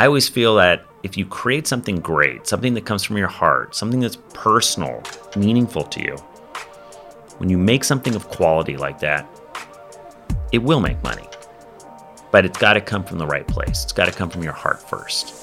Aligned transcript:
I 0.00 0.06
always 0.06 0.28
feel 0.28 0.54
that 0.54 0.84
if 1.02 1.16
you 1.16 1.26
create 1.26 1.66
something 1.66 1.96
great, 1.96 2.46
something 2.46 2.72
that 2.74 2.86
comes 2.86 3.02
from 3.02 3.16
your 3.16 3.26
heart, 3.26 3.74
something 3.74 3.98
that's 3.98 4.16
personal, 4.32 5.02
meaningful 5.34 5.82
to 5.82 6.00
you, 6.00 6.14
when 7.38 7.50
you 7.50 7.58
make 7.58 7.82
something 7.82 8.14
of 8.14 8.28
quality 8.28 8.76
like 8.76 9.00
that, 9.00 9.26
it 10.52 10.58
will 10.58 10.78
make 10.78 11.02
money. 11.02 11.26
But 12.30 12.44
it's 12.44 12.56
got 12.56 12.74
to 12.74 12.80
come 12.80 13.02
from 13.02 13.18
the 13.18 13.26
right 13.26 13.44
place. 13.48 13.82
It's 13.82 13.92
got 13.92 14.04
to 14.04 14.12
come 14.12 14.30
from 14.30 14.44
your 14.44 14.52
heart 14.52 14.80
first. 14.80 15.34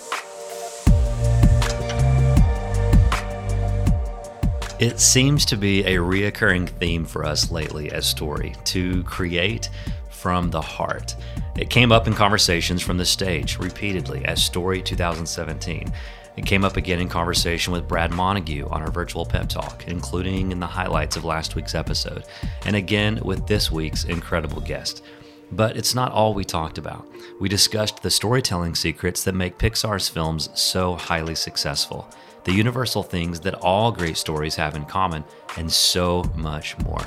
It 4.79 5.01
seems 5.01 5.43
to 5.47 5.57
be 5.57 5.83
a 5.83 5.97
reoccurring 5.97 6.69
theme 6.69 7.03
for 7.03 7.25
us 7.25 7.51
lately 7.51 7.91
as 7.91 8.05
Story 8.05 8.55
to 8.65 9.03
create 9.03 9.69
from 10.09 10.49
the 10.49 10.61
heart. 10.61 11.13
It 11.57 11.69
came 11.69 11.93
up 11.93 12.05
in 12.05 12.13
conversations 12.13 12.81
from 12.81 12.97
the 12.97 13.05
stage 13.05 13.57
repeatedly 13.59 14.25
as 14.25 14.43
Story 14.43 14.81
2017. 14.81 15.93
It 16.35 16.45
came 16.45 16.66
up 16.66 16.75
again 16.75 16.99
in 16.99 17.07
conversation 17.07 17.71
with 17.71 17.88
Brad 17.88 18.11
Montague 18.11 18.67
on 18.67 18.81
our 18.81 18.91
virtual 18.91 19.25
pep 19.25 19.47
talk, 19.47 19.85
including 19.88 20.52
in 20.52 20.59
the 20.59 20.67
highlights 20.67 21.16
of 21.16 21.23
last 21.23 21.55
week's 21.55 21.73
episode, 21.73 22.25
and 22.66 22.75
again 22.75 23.21
with 23.23 23.47
this 23.47 23.71
week's 23.71 24.03
incredible 24.03 24.59
guest. 24.59 25.02
But 25.49 25.77
it's 25.77 25.95
not 25.95 26.11
all 26.11 26.33
we 26.33 26.44
talked 26.44 26.77
about. 26.77 27.07
We 27.39 27.47
discussed 27.47 28.03
the 28.03 28.11
storytelling 28.11 28.75
secrets 28.75 29.23
that 29.23 29.33
make 29.33 29.58
Pixar's 29.58 30.09
films 30.09 30.49
so 30.55 30.95
highly 30.95 31.35
successful, 31.35 32.09
the 32.44 32.52
universal 32.52 33.02
things 33.02 33.39
that 33.39 33.55
all 33.55 33.94
great 33.94 34.17
stories 34.17 34.55
have 34.55 34.75
in 34.75 34.83
common, 34.83 35.23
and 35.55 35.72
so 35.72 36.30
much 36.35 36.77
more. 36.80 37.05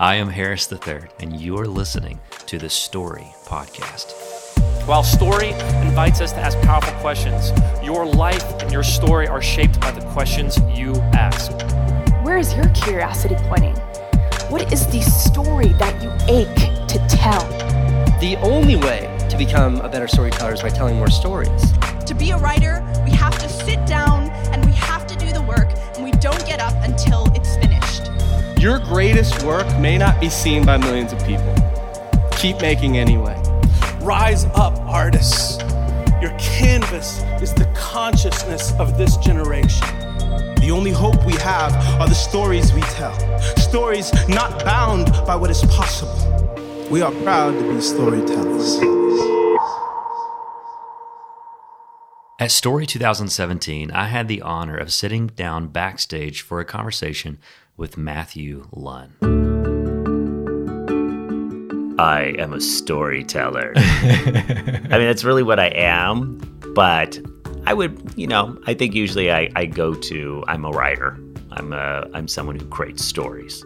I 0.00 0.14
am 0.14 0.28
Harris 0.28 0.70
III, 0.70 1.08
and 1.18 1.40
you 1.40 1.58
are 1.58 1.66
listening 1.66 2.20
to 2.46 2.56
the 2.56 2.70
Story 2.70 3.34
Podcast. 3.46 4.12
While 4.86 5.02
story 5.02 5.48
invites 5.82 6.20
us 6.20 6.30
to 6.34 6.38
ask 6.38 6.56
powerful 6.60 6.92
questions, 7.00 7.50
your 7.82 8.06
life 8.06 8.44
and 8.62 8.70
your 8.70 8.84
story 8.84 9.26
are 9.26 9.42
shaped 9.42 9.80
by 9.80 9.90
the 9.90 10.00
questions 10.12 10.56
you 10.72 10.94
ask. 11.14 11.50
Where 12.24 12.38
is 12.38 12.54
your 12.54 12.68
curiosity 12.68 13.34
pointing? 13.48 13.74
What 14.50 14.72
is 14.72 14.86
the 14.86 15.00
story 15.02 15.70
that 15.80 16.00
you 16.00 16.12
ache 16.32 16.86
to 16.86 17.04
tell? 17.08 17.44
The 18.20 18.38
only 18.40 18.76
way 18.76 19.12
to 19.28 19.36
become 19.36 19.80
a 19.80 19.88
better 19.88 20.06
storyteller 20.06 20.52
is 20.52 20.62
by 20.62 20.68
telling 20.68 20.94
more 20.94 21.10
stories. 21.10 21.72
To 22.06 22.14
be 22.14 22.30
a 22.30 22.38
writer, 22.38 22.86
we 23.04 23.10
have 23.16 23.36
to 23.40 23.48
sit 23.48 23.84
down 23.84 24.30
and 24.52 24.64
we 24.64 24.70
have 24.74 25.08
to 25.08 25.16
do 25.16 25.32
the 25.32 25.42
work, 25.42 25.68
and 25.96 26.04
we 26.04 26.12
don't 26.12 26.46
get 26.46 26.60
up 26.60 26.74
until 26.84 27.24
it's 27.24 27.26
finished. 27.26 27.27
Your 28.60 28.80
greatest 28.80 29.44
work 29.44 29.66
may 29.78 29.96
not 29.96 30.20
be 30.20 30.28
seen 30.28 30.66
by 30.66 30.78
millions 30.78 31.12
of 31.12 31.24
people. 31.24 31.54
Keep 32.32 32.60
making 32.60 32.98
anyway. 32.98 33.40
Rise 34.00 34.46
up, 34.46 34.76
artists. 34.80 35.58
Your 36.20 36.36
canvas 36.40 37.22
is 37.40 37.54
the 37.54 37.72
consciousness 37.76 38.72
of 38.80 38.98
this 38.98 39.16
generation. 39.18 39.86
The 40.56 40.70
only 40.72 40.90
hope 40.90 41.24
we 41.24 41.34
have 41.34 41.72
are 42.00 42.08
the 42.08 42.16
stories 42.16 42.72
we 42.72 42.80
tell. 42.80 43.16
Stories 43.58 44.12
not 44.28 44.64
bound 44.64 45.12
by 45.24 45.36
what 45.36 45.50
is 45.50 45.62
possible. 45.66 46.18
We 46.90 47.00
are 47.00 47.12
proud 47.12 47.52
to 47.52 47.72
be 47.72 47.80
storytellers. 47.80 48.80
At 52.40 52.50
Story 52.50 52.86
2017, 52.86 53.92
I 53.92 54.06
had 54.06 54.26
the 54.26 54.42
honor 54.42 54.76
of 54.76 54.92
sitting 54.92 55.28
down 55.28 55.68
backstage 55.68 56.40
for 56.40 56.58
a 56.58 56.64
conversation 56.64 57.38
with 57.78 57.96
Matthew 57.96 58.66
Luhn. 58.72 59.14
I 61.98 62.34
am 62.38 62.52
a 62.52 62.60
storyteller. 62.60 63.72
I 63.76 64.82
mean, 64.90 65.06
that's 65.06 65.24
really 65.24 65.42
what 65.42 65.58
I 65.58 65.68
am, 65.68 66.38
but 66.74 67.18
I 67.66 67.74
would, 67.74 68.12
you 68.16 68.26
know, 68.26 68.60
I 68.66 68.74
think 68.74 68.94
usually 68.94 69.32
I, 69.32 69.48
I 69.56 69.66
go 69.66 69.94
to, 69.94 70.44
I'm 70.46 70.64
a 70.64 70.70
writer. 70.70 71.18
I'm, 71.52 71.72
a, 71.72 72.08
I'm 72.12 72.28
someone 72.28 72.58
who 72.58 72.66
creates 72.66 73.04
stories. 73.04 73.64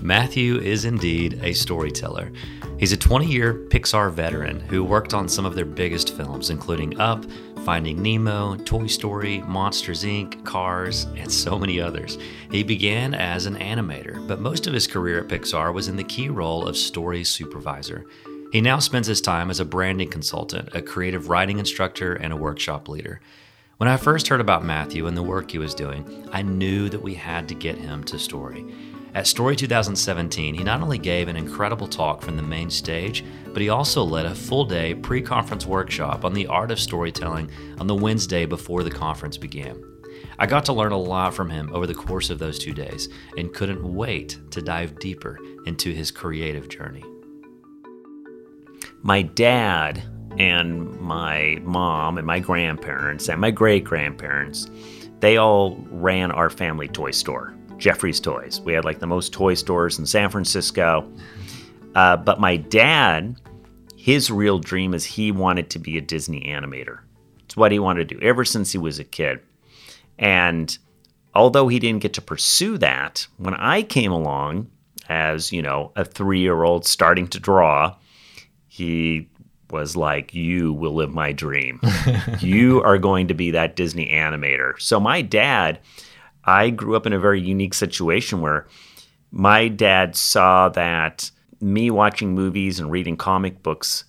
Matthew 0.00 0.58
is 0.58 0.84
indeed 0.84 1.38
a 1.42 1.52
storyteller. 1.52 2.32
He's 2.78 2.92
a 2.92 2.96
20 2.96 3.26
year 3.26 3.66
Pixar 3.68 4.10
veteran 4.10 4.60
who 4.60 4.82
worked 4.82 5.12
on 5.12 5.28
some 5.28 5.44
of 5.44 5.54
their 5.54 5.66
biggest 5.66 6.16
films, 6.16 6.48
including 6.48 6.98
Up, 6.98 7.24
Finding 7.70 8.02
Nemo, 8.02 8.56
Toy 8.56 8.88
Story, 8.88 9.42
Monsters 9.42 10.02
Inc., 10.02 10.44
Cars, 10.44 11.04
and 11.16 11.30
so 11.30 11.56
many 11.56 11.80
others. 11.80 12.18
He 12.50 12.64
began 12.64 13.14
as 13.14 13.46
an 13.46 13.54
animator, 13.58 14.26
but 14.26 14.40
most 14.40 14.66
of 14.66 14.72
his 14.72 14.88
career 14.88 15.20
at 15.20 15.28
Pixar 15.28 15.72
was 15.72 15.86
in 15.86 15.94
the 15.94 16.02
key 16.02 16.28
role 16.30 16.66
of 16.66 16.76
story 16.76 17.22
supervisor. 17.22 18.06
He 18.50 18.60
now 18.60 18.80
spends 18.80 19.06
his 19.06 19.20
time 19.20 19.50
as 19.50 19.60
a 19.60 19.64
branding 19.64 20.10
consultant, 20.10 20.70
a 20.74 20.82
creative 20.82 21.28
writing 21.28 21.60
instructor, 21.60 22.14
and 22.14 22.32
a 22.32 22.36
workshop 22.36 22.88
leader. 22.88 23.20
When 23.76 23.88
I 23.88 23.98
first 23.98 24.26
heard 24.26 24.40
about 24.40 24.64
Matthew 24.64 25.06
and 25.06 25.16
the 25.16 25.22
work 25.22 25.52
he 25.52 25.58
was 25.58 25.72
doing, 25.72 26.28
I 26.32 26.42
knew 26.42 26.88
that 26.88 27.02
we 27.02 27.14
had 27.14 27.46
to 27.50 27.54
get 27.54 27.78
him 27.78 28.02
to 28.02 28.18
Story. 28.18 28.64
At 29.12 29.26
Story 29.26 29.56
2017, 29.56 30.54
he 30.54 30.62
not 30.62 30.82
only 30.82 30.98
gave 30.98 31.26
an 31.26 31.36
incredible 31.36 31.88
talk 31.88 32.22
from 32.22 32.36
the 32.36 32.42
main 32.42 32.70
stage, 32.70 33.24
but 33.46 33.60
he 33.60 33.68
also 33.68 34.04
led 34.04 34.24
a 34.24 34.34
full 34.34 34.64
day 34.64 34.94
pre 34.94 35.20
conference 35.20 35.66
workshop 35.66 36.24
on 36.24 36.32
the 36.32 36.46
art 36.46 36.70
of 36.70 36.78
storytelling 36.78 37.50
on 37.78 37.88
the 37.88 37.94
Wednesday 37.94 38.46
before 38.46 38.84
the 38.84 38.90
conference 38.90 39.36
began. 39.36 39.82
I 40.38 40.46
got 40.46 40.64
to 40.66 40.72
learn 40.72 40.92
a 40.92 40.98
lot 40.98 41.34
from 41.34 41.50
him 41.50 41.74
over 41.74 41.88
the 41.88 41.94
course 41.94 42.30
of 42.30 42.38
those 42.38 42.58
two 42.58 42.72
days 42.72 43.08
and 43.36 43.52
couldn't 43.52 43.82
wait 43.82 44.38
to 44.52 44.62
dive 44.62 44.98
deeper 45.00 45.38
into 45.66 45.92
his 45.92 46.12
creative 46.12 46.68
journey. 46.68 47.04
My 49.02 49.22
dad 49.22 50.02
and 50.38 50.98
my 51.00 51.58
mom 51.62 52.16
and 52.16 52.26
my 52.26 52.38
grandparents 52.38 53.28
and 53.28 53.40
my 53.40 53.50
great 53.50 53.82
grandparents, 53.82 54.70
they 55.18 55.36
all 55.36 55.84
ran 55.90 56.30
our 56.30 56.48
family 56.48 56.86
toy 56.86 57.10
store. 57.10 57.56
Jeffrey's 57.80 58.20
Toys. 58.20 58.60
We 58.60 58.74
had 58.74 58.84
like 58.84 59.00
the 59.00 59.06
most 59.06 59.32
toy 59.32 59.54
stores 59.54 59.98
in 59.98 60.06
San 60.06 60.30
Francisco. 60.30 61.10
Uh, 61.94 62.16
but 62.16 62.38
my 62.38 62.56
dad, 62.56 63.40
his 63.96 64.30
real 64.30 64.58
dream 64.58 64.94
is 64.94 65.04
he 65.04 65.32
wanted 65.32 65.70
to 65.70 65.78
be 65.78 65.98
a 65.98 66.00
Disney 66.00 66.42
animator. 66.42 67.00
It's 67.44 67.56
what 67.56 67.72
he 67.72 67.80
wanted 67.80 68.08
to 68.08 68.14
do 68.14 68.20
ever 68.22 68.44
since 68.44 68.70
he 68.70 68.78
was 68.78 68.98
a 68.98 69.04
kid. 69.04 69.40
And 70.18 70.76
although 71.34 71.68
he 71.68 71.78
didn't 71.78 72.02
get 72.02 72.12
to 72.14 72.22
pursue 72.22 72.78
that, 72.78 73.26
when 73.38 73.54
I 73.54 73.82
came 73.82 74.12
along 74.12 74.70
as, 75.08 75.50
you 75.50 75.62
know, 75.62 75.90
a 75.96 76.04
three 76.04 76.40
year 76.40 76.62
old 76.62 76.86
starting 76.86 77.26
to 77.28 77.40
draw, 77.40 77.96
he 78.68 79.28
was 79.70 79.96
like, 79.96 80.34
You 80.34 80.72
will 80.72 80.94
live 80.94 81.10
my 81.12 81.32
dream. 81.32 81.80
you 82.40 82.82
are 82.82 82.98
going 82.98 83.28
to 83.28 83.34
be 83.34 83.50
that 83.50 83.74
Disney 83.74 84.08
animator. 84.08 84.80
So 84.80 85.00
my 85.00 85.22
dad, 85.22 85.80
I 86.44 86.70
grew 86.70 86.96
up 86.96 87.06
in 87.06 87.12
a 87.12 87.18
very 87.18 87.40
unique 87.40 87.74
situation 87.74 88.40
where 88.40 88.66
my 89.30 89.68
dad 89.68 90.16
saw 90.16 90.68
that 90.70 91.30
me 91.60 91.90
watching 91.90 92.34
movies 92.34 92.80
and 92.80 92.90
reading 92.90 93.16
comic 93.16 93.62
books 93.62 94.04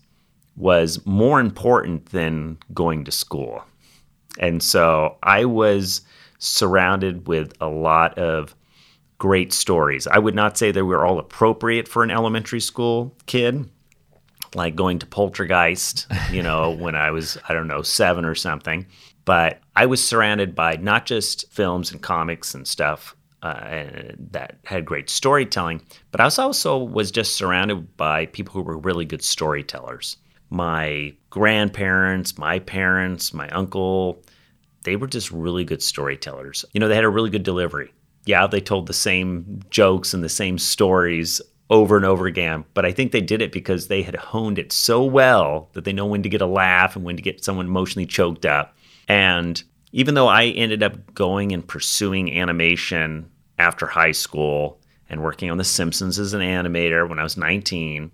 was 0.55 1.05
more 1.05 1.39
important 1.39 2.07
than 2.07 2.57
going 2.73 3.03
to 3.05 3.11
school. 3.11 3.63
And 4.39 4.63
so 4.63 5.17
I 5.23 5.45
was 5.45 6.01
surrounded 6.39 7.27
with 7.27 7.53
a 7.61 7.67
lot 7.67 8.17
of 8.17 8.55
great 9.17 9.53
stories. 9.53 10.07
I 10.07 10.17
would 10.17 10.33
not 10.33 10.57
say 10.57 10.71
they 10.71 10.81
were 10.81 11.05
all 11.05 11.19
appropriate 11.19 11.87
for 11.87 12.03
an 12.03 12.09
elementary 12.09 12.59
school 12.59 13.15
kid, 13.27 13.69
like 14.55 14.75
going 14.75 14.99
to 14.99 15.05
Poltergeist, 15.05 16.07
you 16.31 16.41
know, 16.41 16.71
when 16.79 16.95
I 16.95 17.11
was, 17.11 17.37
I 17.47 17.53
don't 17.53 17.67
know, 17.67 17.83
seven 17.83 18.25
or 18.25 18.35
something. 18.35 18.87
But 19.25 19.59
I 19.75 19.85
was 19.85 20.05
surrounded 20.05 20.55
by 20.55 20.77
not 20.77 21.05
just 21.05 21.51
films 21.51 21.91
and 21.91 22.01
comics 22.01 22.55
and 22.55 22.67
stuff 22.67 23.15
uh, 23.43 23.85
that 24.31 24.57
had 24.65 24.85
great 24.85 25.09
storytelling, 25.09 25.81
but 26.11 26.21
I 26.21 26.25
was 26.25 26.39
also 26.39 26.77
was 26.77 27.11
just 27.11 27.35
surrounded 27.35 27.97
by 27.97 28.27
people 28.27 28.53
who 28.53 28.61
were 28.61 28.77
really 28.77 29.05
good 29.05 29.23
storytellers. 29.23 30.17
My 30.49 31.13
grandparents, 31.29 32.37
my 32.37 32.59
parents, 32.59 33.33
my 33.33 33.47
uncle, 33.49 34.21
they 34.83 34.95
were 34.95 35.07
just 35.07 35.31
really 35.31 35.63
good 35.63 35.81
storytellers. 35.81 36.65
You 36.73 36.79
know, 36.79 36.87
they 36.87 36.95
had 36.95 37.03
a 37.03 37.09
really 37.09 37.29
good 37.29 37.43
delivery. 37.43 37.93
Yeah, 38.25 38.45
they 38.47 38.61
told 38.61 38.87
the 38.87 38.93
same 38.93 39.61
jokes 39.69 40.13
and 40.13 40.23
the 40.23 40.29
same 40.29 40.57
stories 40.57 41.41
over 41.71 41.95
and 41.95 42.05
over 42.05 42.27
again, 42.27 42.65
but 42.73 42.85
I 42.85 42.91
think 42.91 43.11
they 43.11 43.21
did 43.21 43.41
it 43.41 43.53
because 43.53 43.87
they 43.87 44.01
had 44.01 44.15
honed 44.15 44.59
it 44.59 44.73
so 44.73 45.03
well 45.03 45.69
that 45.71 45.85
they 45.85 45.93
know 45.93 46.05
when 46.05 46.21
to 46.21 46.29
get 46.29 46.41
a 46.41 46.45
laugh 46.45 46.95
and 46.97 47.05
when 47.05 47.15
to 47.15 47.23
get 47.23 47.43
someone 47.43 47.67
emotionally 47.67 48.05
choked 48.05 48.45
up. 48.45 48.75
And 49.07 49.61
even 49.91 50.15
though 50.15 50.27
I 50.27 50.45
ended 50.45 50.83
up 50.83 51.13
going 51.13 51.51
and 51.51 51.67
pursuing 51.67 52.37
animation 52.37 53.29
after 53.57 53.85
high 53.85 54.13
school 54.13 54.79
and 55.09 55.21
working 55.21 55.51
on 55.51 55.57
The 55.57 55.63
Simpsons 55.63 56.17
as 56.17 56.33
an 56.33 56.41
animator 56.41 57.07
when 57.07 57.19
I 57.19 57.23
was 57.23 57.37
19, 57.37 58.11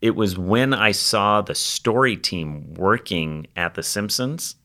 it 0.00 0.16
was 0.16 0.38
when 0.38 0.74
I 0.74 0.92
saw 0.92 1.40
the 1.40 1.54
story 1.54 2.16
team 2.16 2.74
working 2.74 3.46
at 3.56 3.74
The 3.74 3.82
Simpsons 3.82 4.56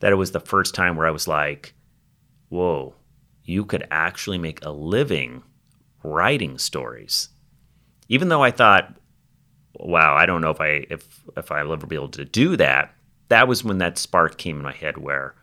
that 0.00 0.12
it 0.12 0.16
was 0.16 0.32
the 0.32 0.40
first 0.40 0.74
time 0.74 0.96
where 0.96 1.06
I 1.06 1.10
was 1.10 1.26
like, 1.26 1.74
whoa, 2.48 2.94
you 3.44 3.64
could 3.64 3.86
actually 3.90 4.38
make 4.38 4.64
a 4.64 4.70
living 4.70 5.42
writing 6.02 6.58
stories. 6.58 7.30
Even 8.08 8.28
though 8.28 8.42
I 8.42 8.50
thought, 8.50 8.94
wow, 9.74 10.14
I 10.14 10.26
don't 10.26 10.40
know 10.40 10.50
if 10.50 10.60
I 10.60 10.86
if 10.90 11.20
if 11.36 11.50
I'll 11.50 11.72
ever 11.72 11.86
be 11.86 11.96
able 11.96 12.10
to 12.10 12.24
do 12.24 12.56
that, 12.56 12.94
that 13.28 13.48
was 13.48 13.64
when 13.64 13.78
that 13.78 13.98
spark 13.98 14.38
came 14.38 14.56
in 14.56 14.62
my 14.62 14.72
head 14.72 14.98
where 14.98 15.34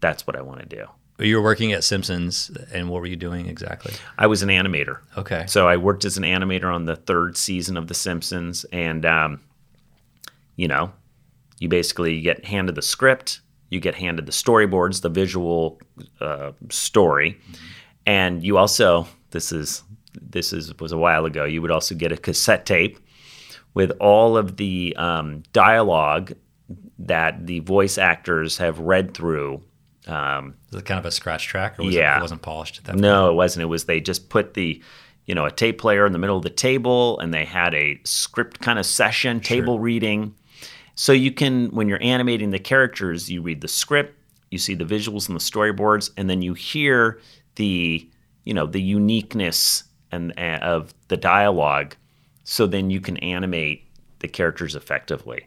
that's 0.00 0.26
what 0.26 0.36
I 0.36 0.42
want 0.42 0.60
to 0.60 0.66
do. 0.66 0.86
You 1.18 1.36
were 1.36 1.42
working 1.42 1.72
at 1.72 1.84
Simpsons, 1.84 2.50
and 2.72 2.88
what 2.88 3.00
were 3.00 3.06
you 3.06 3.16
doing 3.16 3.46
exactly? 3.46 3.92
I 4.16 4.26
was 4.26 4.42
an 4.42 4.48
animator. 4.48 5.00
Okay. 5.18 5.44
So 5.48 5.68
I 5.68 5.76
worked 5.76 6.06
as 6.06 6.16
an 6.16 6.22
animator 6.22 6.72
on 6.72 6.86
the 6.86 6.96
third 6.96 7.36
season 7.36 7.76
of 7.76 7.88
The 7.88 7.94
Simpsons, 7.94 8.64
and 8.72 9.04
um, 9.04 9.40
you 10.56 10.66
know, 10.66 10.92
you 11.58 11.68
basically 11.68 12.22
get 12.22 12.46
handed 12.46 12.74
the 12.74 12.82
script, 12.82 13.40
you 13.68 13.80
get 13.80 13.94
handed 13.94 14.24
the 14.24 14.32
storyboards, 14.32 15.02
the 15.02 15.10
visual 15.10 15.78
uh, 16.20 16.52
story, 16.70 17.38
and 18.06 18.42
you 18.42 18.56
also 18.56 19.06
this 19.30 19.52
is 19.52 19.82
this 20.20 20.54
is 20.54 20.76
was 20.78 20.92
a 20.92 20.98
while 20.98 21.26
ago. 21.26 21.44
You 21.44 21.60
would 21.60 21.70
also 21.70 21.94
get 21.94 22.12
a 22.12 22.16
cassette 22.16 22.64
tape 22.64 22.98
with 23.74 23.92
all 24.00 24.36
of 24.36 24.56
the 24.56 24.94
um, 24.96 25.42
dialogue 25.52 26.32
that 27.06 27.46
the 27.46 27.60
voice 27.60 27.98
actors 27.98 28.58
have 28.58 28.78
read 28.78 29.14
through. 29.14 29.62
Um, 30.06 30.54
Was 30.70 30.80
it 30.82 30.86
kind 30.86 30.98
of 30.98 31.06
a 31.06 31.10
scratch 31.10 31.46
track, 31.46 31.78
or 31.78 31.84
was 31.84 31.94
Yeah. 31.94 32.16
it, 32.16 32.18
it 32.18 32.22
wasn't 32.22 32.42
polished 32.42 32.78
at 32.78 32.84
that 32.84 32.96
no, 32.96 33.30
it 33.30 33.34
wasn't. 33.34 33.62
It 33.62 33.66
was 33.66 33.84
they 33.84 34.00
just 34.00 34.28
put 34.28 34.54
the, 34.54 34.82
you 35.26 35.34
know, 35.34 35.44
a 35.46 35.50
tape 35.50 35.78
player 35.78 36.06
in 36.06 36.12
the 36.12 36.18
middle 36.18 36.36
of 36.36 36.42
the 36.42 36.50
table, 36.50 37.18
and 37.20 37.32
they 37.32 37.44
had 37.44 37.74
a 37.74 38.00
script 38.04 38.60
kind 38.60 38.78
of 38.78 38.86
session, 38.86 39.40
table 39.40 39.78
reading. 39.78 40.34
So 40.94 41.12
you 41.12 41.32
can, 41.32 41.68
when 41.70 41.88
you're 41.88 42.02
animating 42.02 42.50
the 42.50 42.58
characters, 42.58 43.30
you 43.30 43.40
read 43.40 43.60
the 43.62 43.68
script, 43.68 44.14
you 44.50 44.58
see 44.58 44.74
the 44.74 44.84
visuals 44.84 45.28
and 45.28 45.36
the 45.36 45.40
storyboards, 45.40 46.10
and 46.16 46.28
then 46.28 46.42
you 46.42 46.52
hear 46.54 47.20
the, 47.56 48.06
you 48.44 48.52
know, 48.54 48.66
the 48.66 48.82
uniqueness 48.82 49.84
and 50.12 50.32
uh, 50.38 50.58
of 50.62 50.92
the 51.08 51.16
dialogue. 51.16 51.94
So 52.44 52.66
then 52.66 52.90
you 52.90 53.00
can 53.00 53.16
animate 53.18 53.84
the 54.18 54.28
characters 54.28 54.74
effectively. 54.74 55.46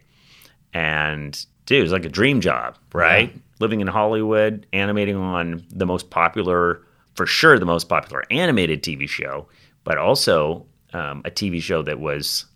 And 0.74 1.46
dude, 1.66 1.78
it 1.78 1.82
was 1.82 1.92
like 1.92 2.04
a 2.04 2.08
dream 2.10 2.40
job, 2.40 2.76
right? 2.92 3.34
Living 3.60 3.80
in 3.80 3.86
Hollywood, 3.86 4.66
animating 4.72 5.16
on 5.16 5.64
the 5.70 5.86
most 5.86 6.10
popular, 6.10 6.82
for 7.14 7.24
sure, 7.26 7.58
the 7.58 7.64
most 7.64 7.88
popular 7.88 8.24
animated 8.30 8.82
TV 8.82 9.08
show, 9.08 9.48
but 9.84 9.96
also 9.96 10.66
um, 10.92 11.22
a 11.24 11.30
TV 11.30 11.62
show 11.62 11.82
that 11.82 12.00
was 12.00 12.46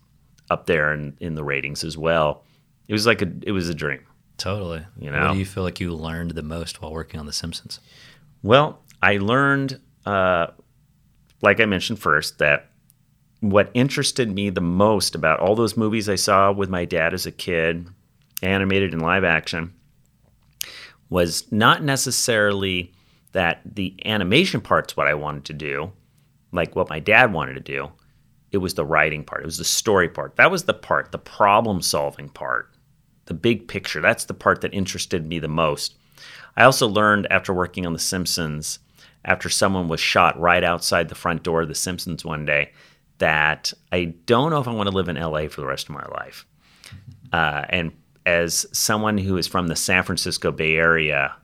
up 0.50 0.66
there 0.66 0.92
in, 0.92 1.16
in 1.20 1.34
the 1.36 1.44
ratings 1.44 1.84
as 1.84 1.96
well. 1.96 2.44
It 2.88 2.92
was 2.92 3.06
like 3.06 3.22
a, 3.22 3.30
it 3.42 3.52
was 3.52 3.68
a 3.68 3.74
dream. 3.74 4.00
Totally. 4.38 4.84
You 4.98 5.10
know, 5.10 5.26
What 5.26 5.32
do 5.34 5.38
you 5.38 5.44
feel 5.46 5.62
like 5.62 5.80
you 5.80 5.94
learned 5.94 6.32
the 6.32 6.42
most 6.42 6.80
while 6.82 6.92
working 6.92 7.20
on 7.20 7.26
The 7.26 7.32
Simpsons? 7.32 7.80
Well, 8.42 8.80
I 9.02 9.18
learned, 9.18 9.80
uh, 10.06 10.48
like 11.42 11.60
I 11.60 11.66
mentioned 11.66 11.98
first, 11.98 12.38
that 12.38 12.70
what 13.40 13.70
interested 13.74 14.32
me 14.32 14.50
the 14.50 14.60
most 14.60 15.14
about 15.14 15.40
all 15.40 15.54
those 15.54 15.76
movies 15.76 16.08
I 16.08 16.14
saw 16.16 16.50
with 16.50 16.68
my 16.68 16.84
dad 16.84 17.14
as 17.14 17.26
a 17.26 17.32
kid, 17.32 17.88
animated 18.42 18.92
and 18.92 19.02
live 19.02 19.24
action, 19.24 19.74
was 21.10 21.50
not 21.50 21.82
necessarily 21.82 22.92
that 23.32 23.60
the 23.64 23.94
animation 24.04 24.60
part's 24.60 24.96
what 24.96 25.06
I 25.06 25.14
wanted 25.14 25.44
to 25.46 25.52
do, 25.52 25.92
like 26.52 26.74
what 26.76 26.90
my 26.90 27.00
dad 27.00 27.32
wanted 27.32 27.54
to 27.54 27.60
do. 27.60 27.90
It 28.50 28.58
was 28.58 28.74
the 28.74 28.86
writing 28.86 29.24
part, 29.24 29.42
it 29.42 29.46
was 29.46 29.58
the 29.58 29.64
story 29.64 30.08
part. 30.08 30.36
That 30.36 30.50
was 30.50 30.64
the 30.64 30.74
part, 30.74 31.12
the 31.12 31.18
problem 31.18 31.82
solving 31.82 32.28
part, 32.28 32.74
the 33.26 33.34
big 33.34 33.68
picture. 33.68 34.00
That's 34.00 34.24
the 34.24 34.34
part 34.34 34.62
that 34.62 34.72
interested 34.72 35.26
me 35.26 35.38
the 35.38 35.48
most. 35.48 35.96
I 36.56 36.64
also 36.64 36.88
learned 36.88 37.26
after 37.30 37.52
working 37.52 37.86
on 37.86 37.92
The 37.92 37.98
Simpsons, 37.98 38.80
after 39.24 39.48
someone 39.48 39.88
was 39.88 40.00
shot 40.00 40.38
right 40.40 40.64
outside 40.64 41.08
the 41.08 41.14
front 41.14 41.42
door 41.42 41.62
of 41.62 41.68
The 41.68 41.74
Simpsons 41.74 42.24
one 42.24 42.44
day, 42.44 42.72
that 43.18 43.72
I 43.92 44.14
don't 44.26 44.50
know 44.50 44.60
if 44.60 44.66
I 44.66 44.72
want 44.72 44.88
to 44.88 44.94
live 44.94 45.08
in 45.08 45.16
LA 45.16 45.48
for 45.48 45.60
the 45.60 45.66
rest 45.66 45.88
of 45.88 45.94
my 45.94 46.06
life. 46.06 46.46
Uh, 47.32 47.64
and 47.68 47.92
as 48.26 48.66
someone 48.72 49.18
who 49.18 49.36
is 49.36 49.46
from 49.46 49.68
the 49.68 49.76
San 49.76 50.02
Francisco 50.02 50.52
Bay 50.52 50.76
Area, 50.76 51.34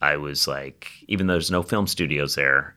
I 0.00 0.16
was 0.16 0.46
like, 0.46 0.88
even 1.08 1.26
though 1.26 1.34
there's 1.34 1.50
no 1.50 1.62
film 1.62 1.86
studios 1.86 2.34
there, 2.34 2.76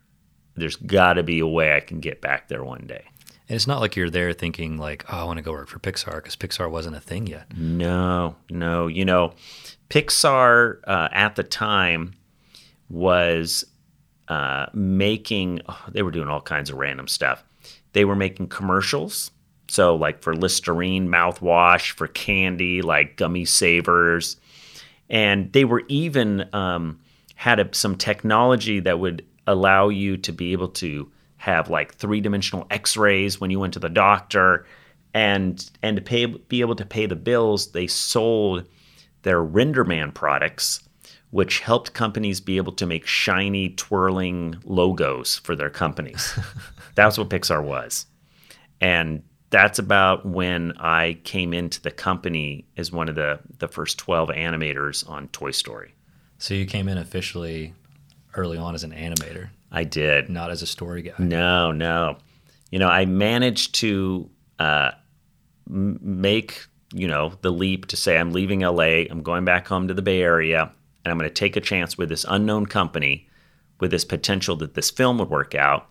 there's 0.55 0.75
got 0.75 1.13
to 1.13 1.23
be 1.23 1.39
a 1.39 1.47
way 1.47 1.75
I 1.75 1.79
can 1.79 1.99
get 1.99 2.21
back 2.21 2.47
there 2.47 2.63
one 2.63 2.85
day. 2.87 3.05
And 3.47 3.55
it's 3.55 3.67
not 3.67 3.81
like 3.81 3.95
you're 3.95 4.09
there 4.11 4.31
thinking 4.33 4.77
like, 4.77 5.05
oh, 5.11 5.17
I 5.17 5.23
want 5.23 5.37
to 5.37 5.43
go 5.43 5.51
work 5.51 5.69
for 5.69 5.79
Pixar 5.79 6.15
because 6.17 6.35
Pixar 6.35 6.69
wasn't 6.69 6.95
a 6.95 6.99
thing 6.99 7.25
yet. 7.27 7.57
No, 7.57 8.35
no. 8.49 8.87
You 8.87 9.05
know, 9.05 9.33
Pixar 9.89 10.81
uh, 10.85 11.09
at 11.11 11.35
the 11.35 11.43
time 11.43 12.13
was 12.89 13.65
uh, 14.27 14.67
making, 14.73 15.61
oh, 15.67 15.83
they 15.89 16.03
were 16.03 16.11
doing 16.11 16.29
all 16.29 16.41
kinds 16.41 16.69
of 16.69 16.77
random 16.77 17.07
stuff. 17.07 17.43
They 17.93 18.05
were 18.05 18.15
making 18.15 18.49
commercials. 18.49 19.31
So, 19.69 19.95
like 19.95 20.23
for 20.23 20.33
Listerine 20.33 21.07
mouthwash, 21.07 21.91
for 21.91 22.07
candy, 22.07 22.81
like 22.81 23.17
Gummi 23.17 23.47
Savers. 23.47 24.37
And 25.11 25.53
they 25.53 25.63
were 25.63 25.83
even 25.87 26.49
um, 26.53 26.99
had 27.35 27.59
a, 27.59 27.73
some 27.73 27.95
technology 27.95 28.79
that 28.79 28.99
would 28.99 29.23
allow 29.45 29.89
you 29.89 30.17
to 30.17 30.31
be 30.31 30.53
able 30.53 30.69
to 30.69 31.11
have 31.37 31.69
like 31.69 31.93
three 31.93 32.19
dimensional 32.19 32.65
x 32.71 32.97
rays 32.97 33.39
when 33.39 33.51
you 33.51 33.59
went 33.59 33.73
to 33.73 33.79
the 33.79 33.89
doctor. 33.89 34.65
And, 35.13 35.69
and 35.83 35.97
to 35.97 36.01
pay, 36.01 36.25
be 36.25 36.61
able 36.61 36.75
to 36.75 36.85
pay 36.85 37.05
the 37.05 37.15
bills, 37.15 37.71
they 37.71 37.87
sold 37.87 38.65
their 39.21 39.43
Renderman 39.43 40.13
products, 40.13 40.81
which 41.29 41.59
helped 41.59 41.93
companies 41.93 42.41
be 42.41 42.57
able 42.57 42.73
to 42.73 42.87
make 42.87 43.05
shiny, 43.05 43.69
twirling 43.69 44.57
logos 44.63 45.37
for 45.37 45.55
their 45.55 45.69
companies. 45.69 46.37
that's 46.95 47.19
what 47.19 47.29
Pixar 47.29 47.63
was. 47.63 48.07
And 48.81 49.23
that's 49.49 49.79
about 49.79 50.25
when 50.25 50.73
I 50.77 51.19
came 51.23 51.53
into 51.53 51.81
the 51.81 51.91
company 51.91 52.65
as 52.77 52.91
one 52.91 53.09
of 53.09 53.15
the, 53.15 53.39
the 53.57 53.67
first 53.67 53.97
12 53.97 54.29
animators 54.29 55.07
on 55.09 55.27
Toy 55.29 55.51
Story. 55.51 55.93
So 56.37 56.53
you 56.53 56.65
came 56.65 56.87
in 56.87 56.97
officially 56.97 57.73
early 58.35 58.57
on 58.57 58.75
as 58.75 58.83
an 58.83 58.91
animator, 58.91 59.49
I 59.71 59.83
did. 59.83 60.29
not 60.29 60.51
as 60.51 60.61
a 60.61 60.67
story 60.67 61.01
guy. 61.01 61.13
No, 61.17 61.71
no. 61.71 62.17
You 62.71 62.79
know, 62.79 62.87
I 62.87 63.05
managed 63.05 63.75
to 63.75 64.29
uh, 64.59 64.91
make, 65.67 66.65
you 66.93 67.07
know, 67.07 67.33
the 67.41 67.51
leap 67.51 67.87
to 67.87 67.97
say, 67.97 68.17
I'm 68.17 68.31
leaving 68.31 68.61
LA, 68.61 69.05
I'm 69.09 69.23
going 69.23 69.45
back 69.45 69.67
home 69.67 69.87
to 69.87 69.93
the 69.93 70.01
Bay 70.01 70.21
Area, 70.21 70.71
and 71.03 71.11
I'm 71.11 71.17
going 71.17 71.29
to 71.29 71.33
take 71.33 71.55
a 71.55 71.61
chance 71.61 71.97
with 71.97 72.09
this 72.09 72.25
unknown 72.29 72.67
company 72.67 73.27
with 73.79 73.91
this 73.91 74.05
potential 74.05 74.55
that 74.57 74.73
this 74.73 74.91
film 74.91 75.17
would 75.17 75.29
work 75.29 75.55
out. 75.55 75.87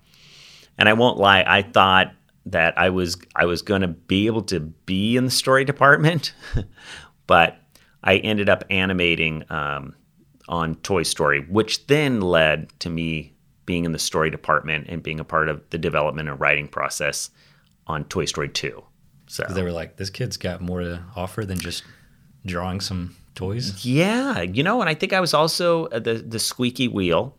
And 0.77 0.89
I 0.89 0.93
won't 0.93 1.19
lie, 1.19 1.45
I 1.47 1.63
thought 1.63 2.15
that 2.51 2.79
I 2.79 2.91
was 2.91 3.17
I 3.37 3.47
was 3.47 3.63
going 3.63 3.83
to 3.83 3.89
be 3.89 4.27
able 4.27 4.43
to 4.43 4.61
be 4.61 5.17
in 5.17 5.25
the 5.25 5.31
story 5.31 5.65
department, 5.65 6.33
but 7.27 7.59
I 8.03 8.17
ended 8.17 8.49
up 8.49 8.65
animating 8.71 9.45
um, 9.51 9.95
on 10.49 10.77
Toy 10.77 11.03
Story, 11.03 11.41
which 11.49 11.87
then 11.87 12.21
led 12.21 12.71
to 12.81 12.91
me 12.91 13.35
being 13.67 13.85
in 13.85 13.93
the 13.93 13.99
story 13.99 14.31
department 14.31 14.87
and 14.89 15.03
being 15.03 15.21
a 15.21 15.25
part 15.25 15.49
of 15.49 15.63
the 15.71 15.79
development 15.79 16.29
and 16.29 16.41
writing 16.41 16.69
process 16.69 17.31
on 17.87 18.05
Toy 18.05 18.25
Story 18.25 18.49
2. 18.49 18.83
So 19.27 19.45
They 19.51 19.63
were 19.63 19.73
like, 19.73 19.97
this 19.97 20.09
kid's 20.09 20.39
got 20.39 20.63
more 20.63 20.81
to 20.81 21.03
offer 21.15 21.45
than 21.45 21.59
just 21.59 21.85
drawing 22.47 22.81
some 22.81 23.15
toys. 23.35 23.85
Yeah, 23.85 24.41
you 24.41 24.63
know, 24.63 24.81
and 24.81 24.89
I 24.89 24.95
think 24.95 25.13
I 25.13 25.21
was 25.21 25.35
also 25.35 25.87
uh, 25.87 25.99
the 25.99 26.15
the 26.15 26.39
squeaky 26.39 26.89
wheel, 26.89 27.37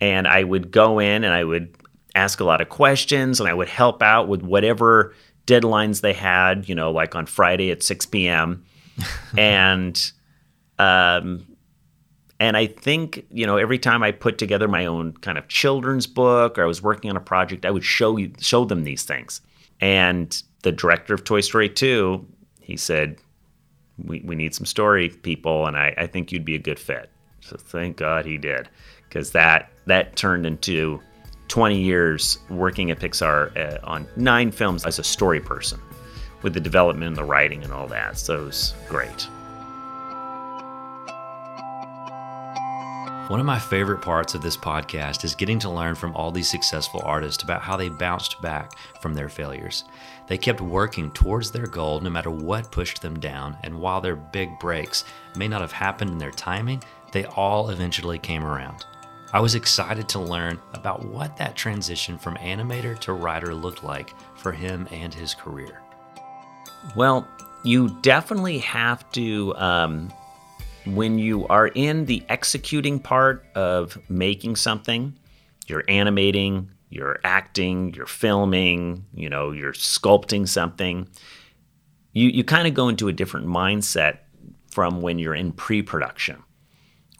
and 0.00 0.28
I 0.28 0.44
would 0.44 0.70
go 0.70 0.98
in 0.98 1.24
and 1.24 1.32
I 1.32 1.44
would 1.44 1.76
ask 2.14 2.40
a 2.40 2.44
lot 2.44 2.60
of 2.60 2.68
questions, 2.68 3.40
and 3.40 3.48
I 3.48 3.54
would 3.54 3.68
help 3.68 4.02
out 4.02 4.28
with 4.28 4.42
whatever 4.42 5.14
deadlines 5.46 6.00
they 6.00 6.12
had. 6.12 6.68
You 6.68 6.74
know, 6.74 6.90
like 6.90 7.14
on 7.14 7.26
Friday 7.26 7.70
at 7.70 7.82
six 7.82 8.06
p.m. 8.06 8.64
and 9.38 10.12
um, 10.78 11.46
and 12.40 12.56
I 12.56 12.66
think 12.66 13.26
you 13.30 13.46
know 13.46 13.56
every 13.56 13.78
time 13.78 14.02
I 14.02 14.12
put 14.12 14.38
together 14.38 14.68
my 14.68 14.86
own 14.86 15.12
kind 15.18 15.38
of 15.38 15.48
children's 15.48 16.06
book 16.06 16.58
or 16.58 16.64
I 16.64 16.66
was 16.66 16.82
working 16.82 17.10
on 17.10 17.16
a 17.16 17.20
project, 17.20 17.64
I 17.66 17.70
would 17.70 17.84
show 17.84 18.16
you 18.16 18.32
show 18.40 18.64
them 18.64 18.84
these 18.84 19.04
things. 19.04 19.40
And 19.80 20.40
the 20.62 20.72
director 20.72 21.12
of 21.12 21.24
Toy 21.24 21.40
Story 21.40 21.68
2, 21.68 22.24
he 22.60 22.76
said, 22.76 23.18
we, 24.02 24.20
we 24.24 24.34
need 24.34 24.54
some 24.54 24.66
story 24.66 25.08
people 25.08 25.66
and 25.66 25.76
I, 25.76 25.94
I 25.96 26.06
think 26.06 26.32
you'd 26.32 26.44
be 26.44 26.54
a 26.54 26.60
good 26.60 26.78
fit 26.78 27.10
so 27.40 27.56
thank 27.56 27.96
god 27.96 28.26
he 28.26 28.38
did 28.38 28.68
because 29.08 29.32
that 29.32 29.70
that 29.86 30.16
turned 30.16 30.46
into 30.46 31.00
20 31.54 31.80
years 31.80 32.38
working 32.50 32.90
at 32.90 32.98
pixar 32.98 33.56
uh, 33.56 33.78
on 33.84 34.08
nine 34.16 34.50
films 34.50 34.84
as 34.84 34.98
a 34.98 35.04
story 35.04 35.38
person 35.38 35.80
with 36.42 36.52
the 36.52 36.58
development 36.58 37.06
and 37.06 37.16
the 37.16 37.22
writing 37.22 37.62
and 37.62 37.72
all 37.72 37.86
that 37.86 38.18
so 38.18 38.42
it 38.42 38.44
was 38.44 38.74
great 38.88 39.28
One 43.28 43.40
of 43.40 43.46
my 43.46 43.58
favorite 43.58 44.02
parts 44.02 44.34
of 44.34 44.42
this 44.42 44.56
podcast 44.56 45.24
is 45.24 45.34
getting 45.34 45.60
to 45.60 45.70
learn 45.70 45.94
from 45.94 46.14
all 46.14 46.30
these 46.30 46.50
successful 46.50 47.00
artists 47.04 47.42
about 47.42 47.62
how 47.62 47.76
they 47.76 47.88
bounced 47.88 48.42
back 48.42 48.72
from 49.00 49.14
their 49.14 49.30
failures. 49.30 49.84
They 50.26 50.36
kept 50.36 50.60
working 50.60 51.10
towards 51.12 51.50
their 51.50 51.66
goal 51.66 52.00
no 52.00 52.10
matter 52.10 52.30
what 52.30 52.70
pushed 52.70 53.00
them 53.00 53.18
down, 53.18 53.56
and 53.62 53.80
while 53.80 54.02
their 54.02 54.16
big 54.16 54.58
breaks 54.58 55.04
may 55.36 55.48
not 55.48 55.62
have 55.62 55.72
happened 55.72 56.10
in 56.10 56.18
their 56.18 56.32
timing, 56.32 56.82
they 57.12 57.24
all 57.24 57.70
eventually 57.70 58.18
came 58.18 58.44
around. 58.44 58.84
I 59.34 59.40
was 59.40 59.56
excited 59.56 60.08
to 60.10 60.20
learn 60.20 60.60
about 60.74 61.04
what 61.06 61.36
that 61.38 61.56
transition 61.56 62.18
from 62.18 62.36
animator 62.36 62.96
to 63.00 63.12
writer 63.12 63.52
looked 63.52 63.82
like 63.82 64.14
for 64.36 64.52
him 64.52 64.86
and 64.92 65.12
his 65.12 65.34
career. 65.34 65.82
Well, 66.94 67.26
you 67.64 67.98
definitely 68.00 68.58
have 68.58 69.10
to 69.10 69.52
um, 69.56 70.12
when 70.86 71.18
you 71.18 71.48
are 71.48 71.66
in 71.66 72.04
the 72.04 72.22
executing 72.28 73.00
part 73.00 73.44
of 73.56 73.98
making 74.08 74.54
something, 74.54 75.18
you're 75.66 75.82
animating, 75.88 76.70
you're 76.90 77.18
acting, 77.24 77.92
you're 77.92 78.06
filming, 78.06 79.04
you 79.14 79.28
know, 79.28 79.50
you're 79.50 79.72
sculpting 79.72 80.46
something. 80.46 81.08
You 82.12 82.28
you 82.28 82.44
kind 82.44 82.68
of 82.68 82.74
go 82.74 82.88
into 82.88 83.08
a 83.08 83.12
different 83.12 83.48
mindset 83.48 84.18
from 84.70 85.02
when 85.02 85.18
you're 85.18 85.34
in 85.34 85.50
pre-production. 85.50 86.44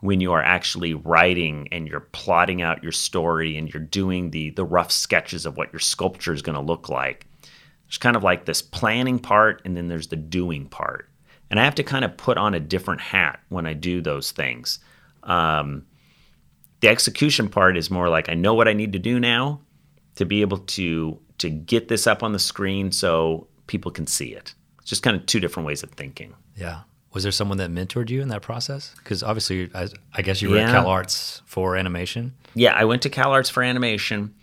When 0.05 0.21
you 0.21 0.33
are 0.33 0.43
actually 0.43 0.93
writing 0.93 1.67
and 1.73 1.89
you're 1.89 2.01
plotting 2.01 2.61
out 2.61 2.83
your 2.83 2.93
story 2.93 3.57
and 3.57 3.73
you're 3.73 3.83
doing 3.83 4.33
the 4.33 4.51
the 4.51 4.65
rough 4.65 4.93
sketches 4.93 5.47
of 5.47 5.57
what 5.57 5.73
your 5.73 5.81
sculpture 5.81 6.35
is 6.35 6.43
going 6.43 6.57
to 6.57 6.61
look 6.61 6.91
like. 6.91 7.27
There's 7.87 7.97
kind 7.97 8.15
of 8.15 8.23
like 8.23 8.45
this 8.45 8.61
planning 8.61 9.19
part 9.19 9.63
and 9.65 9.75
then 9.75 9.89
there's 9.89 10.09
the 10.09 10.17
doing 10.17 10.67
part. 10.69 11.09
And 11.51 11.59
I 11.59 11.65
have 11.65 11.75
to 11.77 11.83
kind 11.83 12.05
of 12.05 12.19
put 12.19 12.37
on 12.37 12.53
a 12.53 12.61
different 12.61 13.01
hat 13.01 13.41
when 13.49 13.67
I 13.67 13.73
do 13.73 14.03
those 14.03 14.31
things. 14.31 14.79
Um, 15.23 15.87
the 16.81 16.89
execution 16.89 17.49
part 17.49 17.79
is 17.79 17.91
more 17.91 18.11
like 18.11 18.29
I 18.29 18.35
know 18.35 18.53
what 18.53 18.69
I 18.69 18.75
need 18.75 18.93
to 18.93 18.99
do 18.99 19.19
now 19.19 19.63
to 20.17 20.27
be 20.27 20.43
able 20.43 20.59
to 20.59 21.19
to 21.39 21.49
get 21.49 21.89
this 21.89 22.07
up 22.07 22.23
on 22.23 22.33
the 22.33 22.39
screen 22.39 22.93
so 22.93 23.47
people 23.69 23.91
can 23.91 24.07
see 24.07 24.35
it. 24.35 24.55
It's 24.81 24.91
just 24.91 25.03
kind 25.03 25.17
of 25.17 25.25
two 25.25 25.41
different 25.41 25.67
ways 25.67 25.83
of 25.83 25.91
thinking. 25.93 26.35
Yeah. 26.57 26.81
Was 27.15 27.23
there 27.23 27.33
someone 27.33 27.59
that 27.59 27.71
mentored 27.71 28.11
you 28.11 28.21
in 28.21 28.29
that 28.29 28.43
process? 28.43 28.93
Because 28.99 29.23
obviously, 29.23 29.71
I, 29.75 29.89
I, 30.13 30.23
guess 30.23 30.43
you 30.43 30.51
were 30.51 30.57
Yeah. 30.57 30.65
at 30.69 30.71
Cal 30.73 30.89
Arts 30.89 31.43
for 31.47 31.77
animation. 31.77 32.35
Yeah, 32.55 32.75
I 32.75 32.85
went 32.85 33.03
to 33.03 33.09
Cal 33.09 33.31
Arts 33.31 33.49
for 33.49 33.63
animation. 33.63 34.35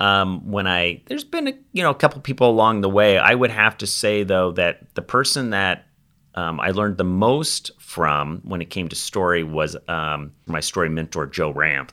Um, 0.00 0.50
when 0.50 0.66
I 0.66 1.02
there's 1.06 1.22
been 1.22 1.48
a, 1.48 1.52
you 1.72 1.82
know 1.82 1.90
a 1.90 1.94
couple 1.94 2.20
people 2.22 2.48
along 2.48 2.80
the 2.80 2.88
way. 2.88 3.18
I 3.18 3.34
would 3.34 3.50
have 3.50 3.76
to 3.78 3.86
say 3.86 4.24
though 4.24 4.50
that 4.52 4.94
the 4.94 5.02
person 5.02 5.50
that 5.50 5.86
um, 6.34 6.58
I 6.60 6.70
learned 6.70 6.96
the 6.96 7.04
most 7.04 7.70
from 7.78 8.40
when 8.44 8.62
it 8.62 8.70
came 8.70 8.88
to 8.88 8.96
story 8.96 9.44
was 9.44 9.76
um, 9.88 10.32
my 10.46 10.60
story 10.60 10.88
mentor 10.88 11.26
Joe 11.26 11.52
Ranft. 11.52 11.90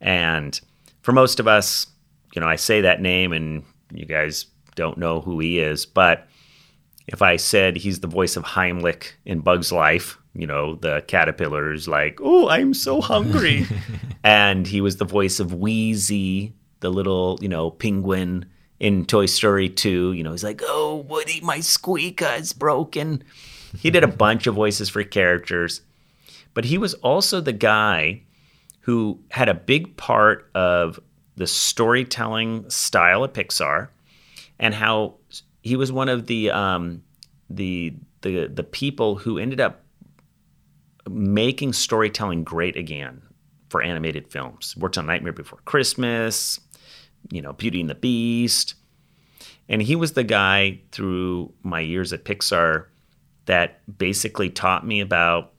And 0.00 0.58
for 1.02 1.12
most 1.12 1.38
of 1.40 1.46
us, 1.46 1.86
you 2.34 2.40
know, 2.40 2.48
I 2.48 2.56
say 2.56 2.80
that 2.80 3.00
name 3.02 3.32
and 3.32 3.64
you 3.92 4.06
guys 4.06 4.46
don't 4.74 4.96
know 4.96 5.20
who 5.20 5.38
he 5.40 5.58
is, 5.58 5.84
but 5.86 6.26
if 7.12 7.22
I 7.22 7.36
said 7.36 7.76
he's 7.76 8.00
the 8.00 8.06
voice 8.06 8.36
of 8.36 8.44
Heimlich 8.44 9.12
in 9.24 9.40
Bug's 9.40 9.72
Life, 9.72 10.16
you 10.32 10.46
know, 10.46 10.76
the 10.76 11.02
caterpillar's 11.08 11.88
like, 11.88 12.20
oh, 12.22 12.48
I'm 12.48 12.72
so 12.72 13.00
hungry. 13.00 13.66
and 14.24 14.64
he 14.66 14.80
was 14.80 14.96
the 14.96 15.04
voice 15.04 15.40
of 15.40 15.52
Wheezy, 15.52 16.54
the 16.78 16.90
little, 16.90 17.36
you 17.42 17.48
know, 17.48 17.70
penguin 17.70 18.46
in 18.78 19.06
Toy 19.06 19.26
Story 19.26 19.68
2. 19.68 20.12
You 20.12 20.22
know, 20.22 20.30
he's 20.30 20.44
like, 20.44 20.62
oh, 20.64 21.04
Woody, 21.08 21.40
my 21.40 21.58
squeaker 21.58 22.32
is 22.38 22.52
broken. 22.52 23.24
He 23.76 23.90
did 23.90 24.04
a 24.04 24.08
bunch 24.24 24.46
of 24.46 24.54
voices 24.54 24.88
for 24.88 25.02
characters, 25.02 25.82
but 26.54 26.64
he 26.64 26.78
was 26.78 26.94
also 26.94 27.40
the 27.40 27.52
guy 27.52 28.22
who 28.82 29.18
had 29.30 29.48
a 29.48 29.54
big 29.54 29.96
part 29.96 30.48
of 30.54 31.00
the 31.34 31.48
storytelling 31.48 32.70
style 32.70 33.24
at 33.24 33.34
Pixar 33.34 33.88
and 34.60 34.74
how 34.74 35.14
he 35.62 35.76
was 35.76 35.92
one 35.92 36.08
of 36.08 36.26
the 36.26 36.50
um, 36.50 37.02
the 37.48 37.94
the 38.22 38.46
the 38.46 38.64
people 38.64 39.16
who 39.16 39.38
ended 39.38 39.60
up 39.60 39.82
making 41.08 41.72
storytelling 41.72 42.44
great 42.44 42.76
again 42.76 43.22
for 43.68 43.82
animated 43.82 44.30
films. 44.30 44.76
Worked 44.76 44.98
on 44.98 45.06
Nightmare 45.06 45.32
Before 45.32 45.60
Christmas, 45.64 46.60
you 47.30 47.42
know, 47.42 47.52
Beauty 47.52 47.80
and 47.80 47.90
the 47.90 47.94
Beast, 47.94 48.74
and 49.68 49.80
he 49.82 49.96
was 49.96 50.12
the 50.12 50.24
guy 50.24 50.80
through 50.92 51.52
my 51.62 51.80
years 51.80 52.12
at 52.12 52.24
Pixar 52.24 52.86
that 53.46 53.80
basically 53.98 54.50
taught 54.50 54.86
me 54.86 55.00
about 55.00 55.52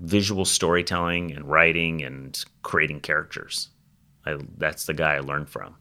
visual 0.00 0.44
storytelling 0.44 1.32
and 1.32 1.44
writing 1.48 2.02
and 2.02 2.44
creating 2.62 3.00
characters. 3.00 3.68
I, 4.24 4.38
that's 4.56 4.86
the 4.86 4.94
guy 4.94 5.14
I 5.14 5.20
learned 5.20 5.48
from. 5.48 5.76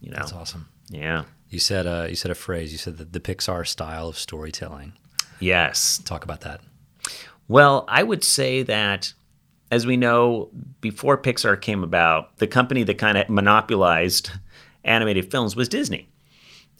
You 0.00 0.10
know, 0.10 0.16
That's 0.18 0.32
awesome. 0.32 0.68
yeah. 0.90 1.24
You 1.48 1.58
said 1.58 1.86
uh, 1.86 2.06
you 2.08 2.16
said 2.16 2.30
a 2.30 2.34
phrase. 2.34 2.72
You 2.72 2.78
said 2.78 2.98
the, 2.98 3.04
the 3.04 3.20
Pixar 3.20 3.66
style 3.66 4.08
of 4.08 4.18
storytelling. 4.18 4.92
Yes. 5.40 5.98
Talk 6.04 6.24
about 6.24 6.40
that. 6.42 6.60
Well, 7.46 7.84
I 7.88 8.02
would 8.02 8.22
say 8.22 8.62
that, 8.64 9.14
as 9.70 9.86
we 9.86 9.96
know, 9.96 10.50
before 10.80 11.16
Pixar 11.16 11.60
came 11.60 11.82
about, 11.82 12.36
the 12.38 12.46
company 12.46 12.82
that 12.82 12.98
kind 12.98 13.16
of 13.16 13.28
monopolized 13.28 14.30
animated 14.84 15.30
films 15.30 15.56
was 15.56 15.68
Disney. 15.68 16.08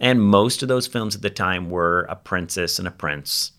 And 0.01 0.23
most 0.23 0.63
of 0.63 0.69
those 0.69 0.87
films 0.87 1.17
at 1.17 1.23
the 1.23 1.31
time 1.31 1.71
were 1.71 2.03
a 2.09 2.17
princess 2.17 2.79
and 2.79 2.87
a 2.87 2.93
prince, 2.93 3.53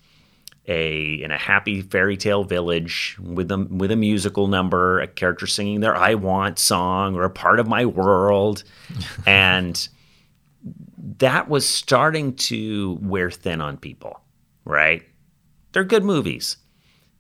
a 0.67 1.21
in 1.21 1.31
a 1.31 1.37
happy 1.37 1.81
fairy 1.81 2.15
tale 2.15 2.43
village 2.43 3.17
with 3.19 3.51
a 3.51 3.57
with 3.57 3.91
a 3.91 3.97
musical 3.97 4.47
number, 4.47 5.01
a 5.01 5.07
character 5.07 5.47
singing 5.47 5.81
their 5.81 5.95
"I 5.95 6.15
Want" 6.15 6.57
song 6.59 7.15
or 7.15 7.23
a 7.23 7.29
part 7.29 7.59
of 7.59 7.67
my 7.67 7.85
world, 7.85 8.63
and 9.25 9.89
that 11.17 11.49
was 11.49 11.67
starting 11.67 12.35
to 12.35 12.97
wear 13.01 13.31
thin 13.31 13.61
on 13.61 13.77
people, 13.77 14.19
right? 14.65 15.03
They're 15.71 15.83
good 15.83 16.03
movies, 16.03 16.57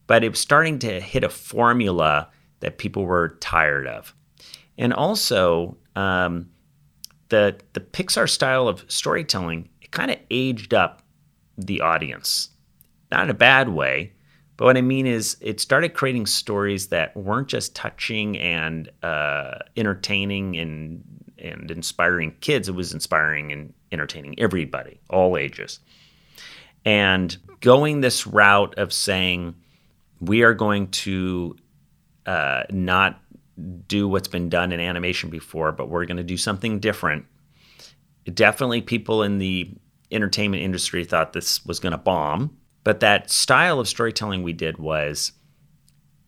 but 0.07 0.23
it 0.23 0.29
was 0.29 0.39
starting 0.39 0.79
to 0.79 0.99
hit 0.99 1.23
a 1.23 1.29
formula 1.29 2.29
that 2.59 2.77
people 2.77 3.05
were 3.05 3.37
tired 3.39 3.87
of. 3.87 4.13
And 4.77 4.93
also, 4.93 5.77
um, 5.95 6.49
the 7.29 7.59
the 7.73 7.79
Pixar 7.79 8.29
style 8.29 8.67
of 8.67 8.83
storytelling 8.87 9.69
it 9.81 9.91
kind 9.91 10.11
of 10.11 10.17
aged 10.31 10.73
up 10.73 11.03
the 11.57 11.81
audience, 11.81 12.49
not 13.11 13.23
in 13.23 13.29
a 13.29 13.35
bad 13.35 13.69
way, 13.69 14.13
but 14.57 14.65
what 14.65 14.77
I 14.77 14.81
mean 14.81 15.07
is 15.07 15.37
it 15.39 15.59
started 15.59 15.93
creating 15.93 16.25
stories 16.25 16.87
that 16.87 17.15
weren't 17.15 17.47
just 17.47 17.75
touching 17.75 18.37
and 18.37 18.89
uh, 19.03 19.59
entertaining 19.77 20.57
and 20.57 21.03
and 21.41 21.71
inspiring 21.71 22.35
kids. 22.41 22.69
It 22.69 22.75
was 22.75 22.93
inspiring 22.93 23.51
and 23.51 23.73
entertaining 23.91 24.39
everybody, 24.39 24.99
all 25.09 25.37
ages. 25.37 25.79
And 26.85 27.35
going 27.61 28.01
this 28.01 28.25
route 28.25 28.77
of 28.77 28.93
saying 28.93 29.55
we 30.19 30.43
are 30.43 30.53
going 30.53 30.89
to 30.89 31.55
uh, 32.25 32.63
not 32.69 33.21
do 33.87 34.07
what's 34.07 34.27
been 34.27 34.49
done 34.49 34.71
in 34.71 34.79
animation 34.79 35.29
before, 35.29 35.71
but 35.71 35.89
we're 35.89 36.05
going 36.05 36.17
to 36.17 36.23
do 36.23 36.37
something 36.37 36.79
different. 36.79 37.25
Definitely, 38.33 38.81
people 38.81 39.23
in 39.23 39.39
the 39.39 39.71
entertainment 40.11 40.63
industry 40.63 41.03
thought 41.03 41.33
this 41.33 41.65
was 41.65 41.79
going 41.79 41.91
to 41.91 41.97
bomb, 41.97 42.55
but 42.83 42.99
that 42.99 43.29
style 43.29 43.79
of 43.79 43.87
storytelling 43.87 44.43
we 44.43 44.53
did 44.53 44.77
was, 44.77 45.31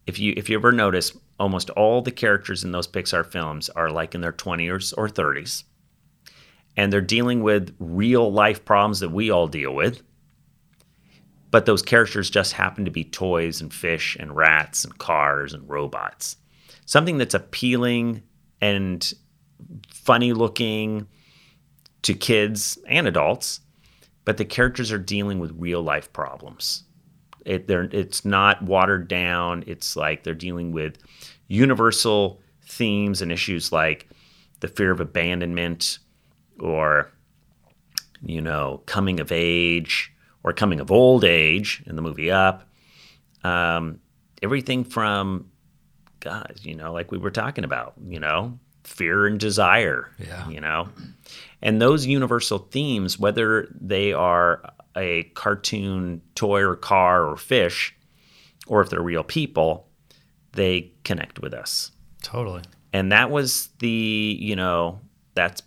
if 0.08 0.20
you 0.20 0.34
if 0.36 0.50
you 0.50 0.58
ever 0.58 0.72
notice, 0.72 1.16
almost 1.42 1.70
all 1.72 2.02
the 2.02 2.12
characters 2.12 2.64
in 2.64 2.72
those 2.72 2.88
Pixar 2.88 3.26
films 3.26 3.70
are 3.70 3.90
like 3.90 4.16
in 4.16 4.22
their 4.22 4.32
20s 4.32 4.94
or 4.98 5.10
30s, 5.10 5.64
and 6.78 6.94
they're 6.94 7.02
dealing 7.02 7.44
with 7.44 7.76
real 7.80 8.32
life 8.32 8.64
problems 8.64 9.02
that 9.02 9.12
we 9.12 9.30
all 9.30 9.48
deal 9.48 9.76
with. 9.76 10.02
But 11.50 11.66
those 11.66 11.82
characters 11.82 12.30
just 12.30 12.54
happen 12.54 12.86
to 12.86 12.92
be 12.92 13.04
toys 13.04 13.60
and 13.60 13.74
fish 13.74 14.16
and 14.18 14.34
rats 14.34 14.86
and 14.86 14.98
cars 14.98 15.54
and 15.54 15.68
robots 15.68 16.38
something 16.92 17.18
that's 17.18 17.34
appealing 17.34 18.22
and 18.60 19.14
funny 19.88 20.34
looking 20.34 21.08
to 22.02 22.14
kids 22.14 22.78
and 22.86 23.08
adults, 23.08 23.62
but 24.26 24.36
the 24.36 24.44
characters 24.44 24.92
are 24.92 24.98
dealing 24.98 25.40
with 25.40 25.56
real 25.56 25.82
life 25.82 26.12
problems. 26.12 26.84
It, 27.46 27.68
they're, 27.68 27.84
it's 27.92 28.24
not 28.26 28.62
watered 28.64 29.08
down. 29.08 29.64
It's 29.68 29.96
like 29.96 30.24
they're 30.24 30.34
dealing 30.34 30.72
with 30.72 30.98
universal 31.48 32.42
themes 32.66 33.22
and 33.22 33.32
issues 33.32 33.72
like 33.72 34.08
the 34.60 34.68
fear 34.68 34.92
of 34.92 35.00
abandonment 35.00 36.00
or, 36.60 37.12
you 38.24 38.42
know, 38.42 38.82
coming 38.86 39.20
of 39.20 39.32
age 39.32 40.14
or 40.44 40.54
coming 40.54 40.80
of 40.80 40.92
old 40.92 41.24
age 41.24 41.84
in 41.86 41.96
the 41.96 42.02
movie 42.02 42.32
Up. 42.32 42.68
Um, 43.44 44.00
everything 44.44 44.84
from 44.84 45.50
God, 46.20 46.60
you 46.62 46.76
know, 46.76 46.94
like 46.94 47.12
we 47.12 47.18
were 47.18 47.32
talking 47.32 47.64
about, 47.64 47.94
you 48.08 48.20
know, 48.20 48.60
fear 48.84 49.26
and 49.28 49.40
desire, 49.40 50.10
Yeah. 50.20 50.48
you 50.50 50.62
know, 50.62 50.90
and 51.62 51.82
those 51.82 52.06
universal 52.06 52.60
themes, 52.60 53.18
whether 53.20 53.68
they 53.80 54.14
are 54.14 54.62
a 54.96 55.24
cartoon 55.36 56.22
toy 56.36 56.62
or 56.62 56.76
car 56.76 57.26
or 57.26 57.38
fish, 57.38 57.96
or 58.68 58.82
if 58.82 58.90
they're 58.90 59.02
real 59.02 59.24
people, 59.24 59.88
they 60.54 60.92
connect 61.04 61.40
with 61.40 61.54
us. 61.54 61.92
Totally. 62.22 62.64
And 62.94 63.12
that 63.12 63.32
was 63.32 63.70
the, 63.80 64.38
you 64.40 64.56
know, 64.56 65.00
that's 65.34 65.64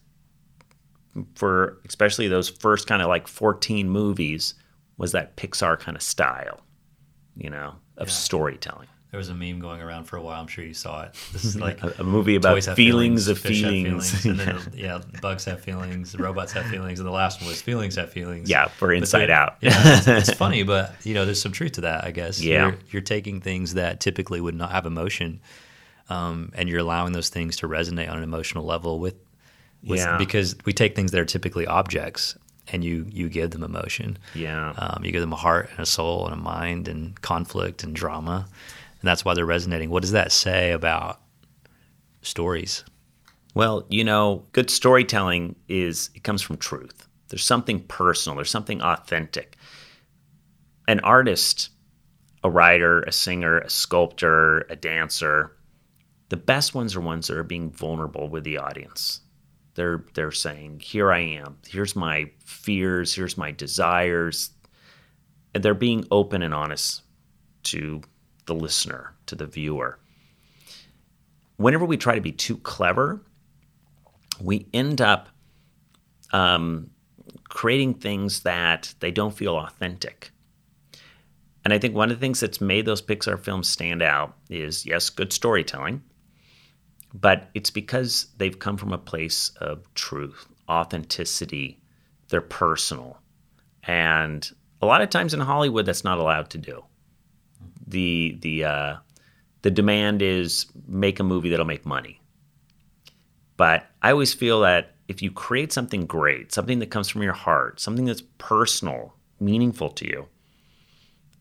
for 1.35 1.79
especially 1.87 2.29
those 2.29 2.49
first 2.49 2.87
kind 2.87 3.01
of 3.01 3.09
like 3.09 3.29
14 3.29 3.89
movies 3.89 4.55
was 4.97 5.13
that 5.13 5.37
Pixar 5.37 5.79
kind 5.79 5.97
of 5.97 6.03
style, 6.03 6.61
you 7.37 7.51
know, 7.51 7.75
of 7.97 8.11
storytelling. 8.11 8.89
There 9.15 9.19
was 9.21 9.29
a 9.29 9.35
meme 9.35 9.61
going 9.61 9.81
around 9.81 10.07
for 10.07 10.17
a 10.17 10.21
while. 10.21 10.41
I'm 10.41 10.49
sure 10.49 10.65
you 10.65 10.75
saw 10.75 11.05
it. 11.05 11.15
This 11.33 11.45
is 11.45 11.55
like 11.61 11.81
a, 11.85 11.95
a 12.01 12.03
movie 12.03 12.35
about 12.35 12.61
have 12.65 12.75
feelings, 12.75 13.29
of 13.29 13.41
have 13.41 13.53
feelings. 13.53 14.25
and 14.27 14.41
then 14.41 14.59
yeah, 14.75 15.03
bugs 15.23 15.45
have 15.45 15.61
feelings, 15.61 16.19
robots 16.19 16.51
have 16.51 16.67
feelings, 16.67 16.99
and 16.99 17.07
the 17.07 17.13
last 17.13 17.41
one 17.41 17.49
was 17.49 17.63
feelings 17.63 17.95
have 17.95 18.11
feelings. 18.11 18.51
Yeah, 18.51 18.67
for 18.67 18.93
Inside 18.93 19.31
Out. 19.31 19.59
yeah, 19.61 19.99
it's, 19.99 20.09
it's 20.09 20.33
funny, 20.37 20.65
but 20.65 20.97
you 21.05 21.15
know, 21.15 21.25
there's 21.27 21.41
some 21.41 21.53
truth 21.53 21.75
to 21.75 21.83
that. 21.83 22.03
I 22.03 22.11
guess. 22.11 22.43
Yeah. 22.43 22.67
You're, 22.71 22.79
you're 22.91 23.03
taking 23.03 23.41
things 23.41 23.75
that 23.75 24.01
typically 24.01 24.41
would 24.41 24.57
not 24.57 24.73
have 24.73 24.85
emotion, 24.85 25.39
um, 26.11 26.51
and 26.57 26.69
you're 26.69 26.81
allowing 26.81 27.13
those 27.13 27.29
things 27.29 27.59
to 27.59 27.69
resonate 27.69 28.11
on 28.11 28.17
an 28.17 28.25
emotional 28.25 28.65
level 28.65 28.99
with, 28.99 29.15
with 29.85 30.01
Yeah. 30.01 30.19
because 30.19 30.57
we 30.65 30.73
take 30.73 30.97
things 30.97 31.13
that 31.13 31.21
are 31.21 31.25
typically 31.25 31.69
objects 31.69 32.37
and 32.73 32.83
you 32.83 33.07
you 33.11 33.29
give 33.29 33.53
them 33.53 33.63
emotion. 33.63 34.19
Yeah. 34.35 34.71
Um, 34.77 35.05
you 35.05 35.13
give 35.13 35.21
them 35.21 35.33
a 35.33 35.37
heart 35.37 35.71
and 35.71 35.79
a 35.79 35.87
soul 35.87 36.25
and 36.27 36.35
a 36.35 36.37
mind 36.37 36.89
and 36.89 37.21
conflict 37.23 37.85
and 37.85 37.95
drama, 37.95 38.49
and 39.05 39.09
that's 39.11 39.23
why 39.23 39.35
they're 39.35 39.45
resonating. 39.45 39.91
What 39.91 40.01
does 40.01 40.13
that 40.13 40.33
say 40.33 40.73
about 40.73 41.21
stories? 42.23 42.85
Well, 43.55 43.85
you 43.91 44.03
know, 44.03 44.47
good 44.53 44.71
storytelling 44.71 45.57
is 45.69 46.09
it 46.15 46.25
comes 46.25 46.41
from 46.41 46.57
truth. 46.57 47.07
There's 47.29 47.45
something 47.45 47.81
personal, 47.81 48.37
there's 48.37 48.51
something 48.51 48.81
authentic. 48.81 49.59
An 50.89 51.01
artist, 51.01 51.69
a 52.43 52.49
writer, 52.49 53.03
a 53.03 53.13
singer, 53.13 53.59
a 53.59 53.69
sculptor, 53.69 54.61
a 54.71 54.77
dancer, 54.77 55.55
the 56.31 56.39
best 56.39 56.75
ones 56.75 56.97
are 56.97 57.03
ones 57.03 57.27
that 57.27 57.37
are 57.37 57.43
being 57.43 57.73
vulnerable 57.73 58.31
with 58.31 58.45
the 58.45 58.57
audience. 58.57 59.21
They're 59.75 60.07
they're 60.15 60.33
saying, 60.33 60.81
"Here 60.81 61.13
I 61.13 61.19
am. 61.19 61.59
Here's 61.69 61.95
my 61.95 62.31
fears, 62.43 63.15
here's 63.15 63.37
my 63.37 63.51
desires." 63.51 64.49
And 65.55 65.63
they're 65.63 65.75
being 65.75 66.07
open 66.11 66.41
and 66.41 66.55
honest 66.55 67.03
to 67.65 68.01
the 68.47 68.55
listener, 68.55 69.15
to 69.27 69.35
the 69.35 69.47
viewer. 69.47 69.99
Whenever 71.57 71.85
we 71.85 71.97
try 71.97 72.15
to 72.15 72.21
be 72.21 72.33
too 72.33 72.57
clever, 72.59 73.23
we 74.41 74.67
end 74.73 75.01
up 75.01 75.29
um, 76.33 76.91
creating 77.49 77.95
things 77.95 78.41
that 78.41 78.95
they 79.01 79.11
don't 79.11 79.35
feel 79.35 79.57
authentic. 79.57 80.33
And 81.65 81.73
I 81.73 81.79
think 81.79 81.95
one 81.95 82.11
of 82.11 82.17
the 82.19 82.21
things 82.21 82.41
that's 82.41 82.61
made 82.61 82.85
those 82.85 83.01
Pixar 83.01 83.39
films 83.39 83.69
stand 83.69 84.03
out 84.03 84.37
is 84.51 84.85
yes, 84.85 85.09
good 85.09 85.33
storytelling, 85.33 86.03
but 87.15 87.49
it's 87.55 87.71
because 87.71 88.27
they've 88.37 88.59
come 88.59 88.77
from 88.77 88.93
a 88.93 88.99
place 88.99 89.51
of 89.61 89.93
truth, 89.95 90.47
authenticity, 90.69 91.81
they're 92.29 92.41
personal. 92.41 93.19
And 93.85 94.51
a 94.83 94.87
lot 94.87 95.01
of 95.01 95.11
times 95.11 95.33
in 95.33 95.41
Hollywood, 95.41 95.87
that's 95.87 96.05
not 96.05 96.19
allowed 96.19 96.51
to 96.51 96.59
do. 96.59 96.85
The, 97.87 98.39
the, 98.41 98.65
uh, 98.65 98.97
the 99.63 99.71
demand 99.71 100.23
is 100.23 100.67
make 100.87 101.21
a 101.21 101.25
movie 101.25 101.49
that'll 101.51 101.67
make 101.67 101.87
money. 101.87 102.21
But 103.57 103.87
I 104.03 104.11
always 104.11 104.35
feel 104.35 104.61
that 104.61 104.95
if 105.09 105.23
you 105.23 105.31
create 105.31 105.73
something 105.73 106.07
great, 106.07 106.53
something 106.53 106.79
that 106.81 106.91
comes 106.91 107.09
from 107.09 107.23
your 107.23 107.33
heart, 107.35 107.79
something 107.81 108.05
that's 108.05 108.23
personal, 108.39 109.15
meaningful 109.39 109.91
to 109.91 110.07
you, 110.07 110.29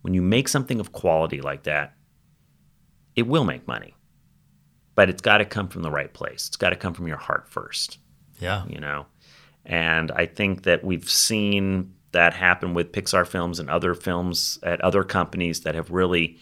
when 0.01 0.13
you 0.13 0.21
make 0.21 0.47
something 0.47 0.79
of 0.79 0.91
quality 0.91 1.41
like 1.41 1.63
that, 1.63 1.93
it 3.15 3.25
will 3.27 3.45
make 3.45 3.67
money. 3.67 3.95
But 4.95 5.09
it's 5.09 5.21
got 5.21 5.37
to 5.39 5.45
come 5.45 5.69
from 5.69 5.81
the 5.81 5.89
right 5.91 6.13
place. 6.13 6.47
It's 6.47 6.57
got 6.57 6.69
to 6.71 6.75
come 6.75 6.93
from 6.93 7.07
your 7.07 7.17
heart 7.17 7.47
first, 7.47 7.97
Yeah. 8.39 8.65
you 8.67 8.79
know? 8.79 9.05
And 9.65 10.11
I 10.11 10.25
think 10.25 10.63
that 10.63 10.83
we've 10.83 11.09
seen 11.09 11.93
that 12.13 12.33
happen 12.33 12.73
with 12.73 12.91
Pixar 12.91 13.27
films 13.27 13.59
and 13.59 13.69
other 13.69 13.93
films 13.93 14.57
at 14.63 14.81
other 14.81 15.03
companies 15.03 15.61
that 15.61 15.75
have 15.75 15.91
really 15.91 16.37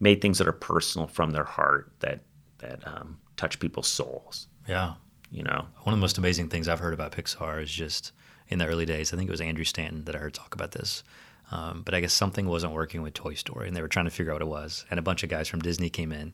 made 0.00 0.20
things 0.20 0.38
that 0.38 0.48
are 0.48 0.52
personal 0.52 1.06
from 1.06 1.30
their 1.30 1.44
heart 1.44 1.92
that 2.00 2.20
that 2.58 2.86
um, 2.86 3.18
touch 3.36 3.58
people's 3.60 3.88
souls. 3.88 4.46
Yeah. 4.68 4.94
You 5.30 5.42
know, 5.42 5.66
One 5.84 5.94
of 5.94 5.98
the 5.98 6.02
most 6.02 6.18
amazing 6.18 6.48
things 6.50 6.68
I've 6.68 6.80
heard 6.80 6.92
about 6.94 7.12
Pixar 7.12 7.62
is 7.62 7.70
just 7.70 8.12
in 8.48 8.58
the 8.58 8.66
early 8.66 8.84
days. 8.84 9.12
I 9.12 9.16
think 9.16 9.28
it 9.28 9.30
was 9.32 9.40
Andrew 9.40 9.64
Stanton 9.64 10.04
that 10.04 10.14
I 10.14 10.18
heard 10.18 10.34
talk 10.34 10.54
about 10.54 10.72
this. 10.72 11.02
Um, 11.50 11.82
but 11.84 11.94
I 11.94 12.00
guess 12.00 12.12
something 12.12 12.46
wasn't 12.46 12.72
working 12.72 13.02
with 13.02 13.14
Toy 13.14 13.34
Story, 13.34 13.66
and 13.66 13.76
they 13.76 13.82
were 13.82 13.88
trying 13.88 14.04
to 14.06 14.10
figure 14.10 14.32
out 14.32 14.36
what 14.36 14.42
it 14.42 14.48
was. 14.48 14.84
And 14.90 14.98
a 14.98 15.02
bunch 15.02 15.22
of 15.22 15.28
guys 15.30 15.48
from 15.48 15.60
Disney 15.60 15.90
came 15.90 16.12
in, 16.12 16.32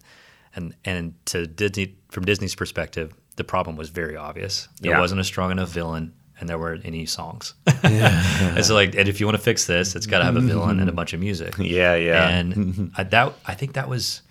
and 0.54 0.74
and 0.84 1.14
to 1.26 1.46
Disney 1.46 1.96
from 2.10 2.24
Disney's 2.24 2.54
perspective, 2.54 3.14
the 3.36 3.44
problem 3.44 3.76
was 3.76 3.88
very 3.88 4.16
obvious. 4.16 4.68
There 4.80 4.92
Yeah. 4.92 5.00
wasn't 5.00 5.20
a 5.20 5.24
strong 5.24 5.50
enough 5.50 5.70
villain, 5.70 6.12
and 6.40 6.48
there 6.48 6.58
weren't 6.58 6.84
any 6.84 7.04
songs. 7.06 7.54
and 7.82 8.64
so, 8.64 8.74
like, 8.74 8.94
and 8.94 9.08
if 9.08 9.20
you 9.20 9.26
want 9.26 9.36
to 9.36 9.42
fix 9.42 9.66
this, 9.66 9.94
it's 9.96 10.06
got 10.06 10.18
to 10.18 10.24
have 10.24 10.36
a 10.36 10.40
villain 10.40 10.80
and 10.80 10.88
a 10.88 10.92
bunch 10.92 11.12
of 11.12 11.20
music. 11.20 11.56
Yeah, 11.58 11.94
yeah. 11.94 12.28
And 12.28 12.92
I, 12.96 13.02
that 13.04 13.34
I 13.46 13.54
think 13.54 13.72
that 13.74 13.88
was. 13.88 14.22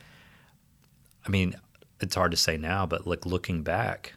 I 1.26 1.30
mean, 1.30 1.56
it's 2.00 2.15
hard 2.15 2.32
to 2.32 2.38
say 2.38 2.58
now, 2.58 2.86
but 2.86 3.06
like 3.06 3.26
looking 3.26 3.63
back, 3.63 4.13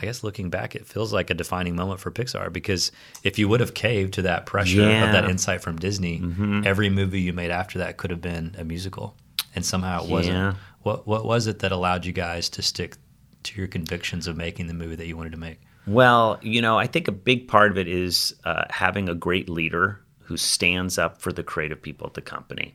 I 0.00 0.06
guess 0.06 0.24
looking 0.24 0.50
back, 0.50 0.74
it 0.74 0.86
feels 0.86 1.12
like 1.12 1.30
a 1.30 1.34
defining 1.34 1.76
moment 1.76 2.00
for 2.00 2.10
Pixar 2.10 2.52
because 2.52 2.90
if 3.22 3.38
you 3.38 3.48
would 3.48 3.60
have 3.60 3.74
caved 3.74 4.14
to 4.14 4.22
that 4.22 4.44
pressure 4.46 4.82
of 4.82 5.12
that 5.12 5.22
Mm-hmm. 5.22 5.30
insight 5.30 5.60
from 5.62 5.76
Disney, 5.78 6.20
every 6.64 6.90
movie 6.90 7.20
you 7.20 7.32
made 7.32 7.50
after 7.52 7.78
that 7.78 7.96
could 7.96 8.10
have 8.10 8.20
been 8.20 8.54
a 8.58 8.64
musical, 8.64 9.14
and 9.54 9.64
somehow 9.64 10.02
it 10.04 10.10
wasn't. 10.10 10.34
Yeah. 10.36 10.54
What 10.82 11.06
What 11.06 11.24
was 11.24 11.46
it 11.46 11.60
that 11.60 11.70
allowed 11.72 12.04
you 12.04 12.12
guys 12.12 12.48
to 12.50 12.62
stick 12.62 12.96
to 13.44 13.58
your 13.58 13.68
convictions 13.68 14.26
of 14.26 14.36
making 14.36 14.66
the 14.66 14.74
movie 14.74 14.96
that 14.96 15.06
you 15.06 15.16
wanted 15.16 15.32
to 15.32 15.38
make? 15.38 15.60
Well, 15.86 16.38
you 16.42 16.62
know, 16.62 16.78
I 16.78 16.86
think 16.86 17.08
a 17.08 17.12
big 17.12 17.46
part 17.48 17.70
of 17.70 17.78
it 17.78 17.88
is 17.88 18.34
uh, 18.44 18.64
having 18.70 19.08
a 19.08 19.14
great 19.14 19.48
leader 19.48 20.00
who 20.20 20.36
stands 20.36 20.98
up 20.98 21.20
for 21.20 21.32
the 21.32 21.42
creative 21.42 21.82
people 21.82 22.06
at 22.06 22.14
the 22.14 22.22
company. 22.22 22.74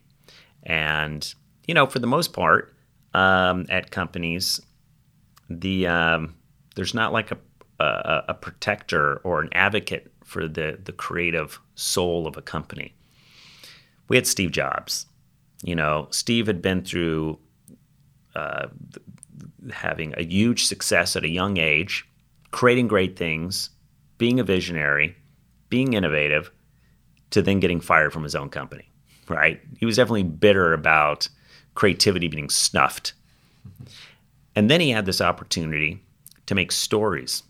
And, 0.64 1.34
you 1.68 1.74
know, 1.74 1.88
for 1.88 2.00
the 2.00 2.08
most 2.08 2.34
part, 2.34 2.76
um, 3.14 3.66
at 3.70 3.90
companies, 3.90 4.62
the 5.50 5.88
um, 5.88 6.36
there's 6.76 6.94
not 6.94 7.12
like 7.12 7.32
a, 7.32 7.38
a 7.80 8.24
a 8.30 8.34
protector 8.36 9.18
or 9.24 9.42
an 9.42 9.50
advocate 9.54 10.12
for 10.24 10.48
the 10.48 10.78
the 10.84 10.92
creative 10.92 11.60
soul 11.76 12.28
of 12.28 12.38
a 12.38 12.42
company. 12.42 12.94
We 14.08 14.16
had 14.16 14.28
Steve 14.28 14.52
Jobs. 14.52 15.08
You 15.64 15.76
know, 15.76 16.08
Steve 16.12 16.48
had 16.48 16.62
been 16.62 16.84
through 16.84 17.40
uh, 18.36 18.68
having 19.72 20.14
a 20.18 20.24
huge 20.24 20.66
success 20.66 21.16
at 21.16 21.24
a 21.24 21.30
young 21.30 21.58
age, 21.58 22.08
creating 22.52 22.88
great 22.88 23.18
things, 23.18 23.70
being 24.18 24.40
a 24.40 24.44
visionary, 24.44 25.16
being 25.70 25.94
innovative, 25.94 26.52
to 27.32 27.42
then 27.42 27.60
getting 27.60 27.80
fired 27.80 28.12
from 28.12 28.24
his 28.24 28.36
own 28.36 28.50
company, 28.50 28.92
right? 29.28 29.62
He 29.78 29.86
was 29.86 29.98
definitely 29.98 30.24
bitter 30.24 30.74
about 30.74 31.30
creativity 31.76 32.28
being 32.28 32.50
snuffed. 32.50 33.14
And 34.56 34.70
then 34.70 34.82
he 34.82 34.90
had 34.90 35.06
this 35.06 35.22
opportunity 35.22 36.04
to 36.48 36.56
make 36.56 36.72
stories 36.72 37.44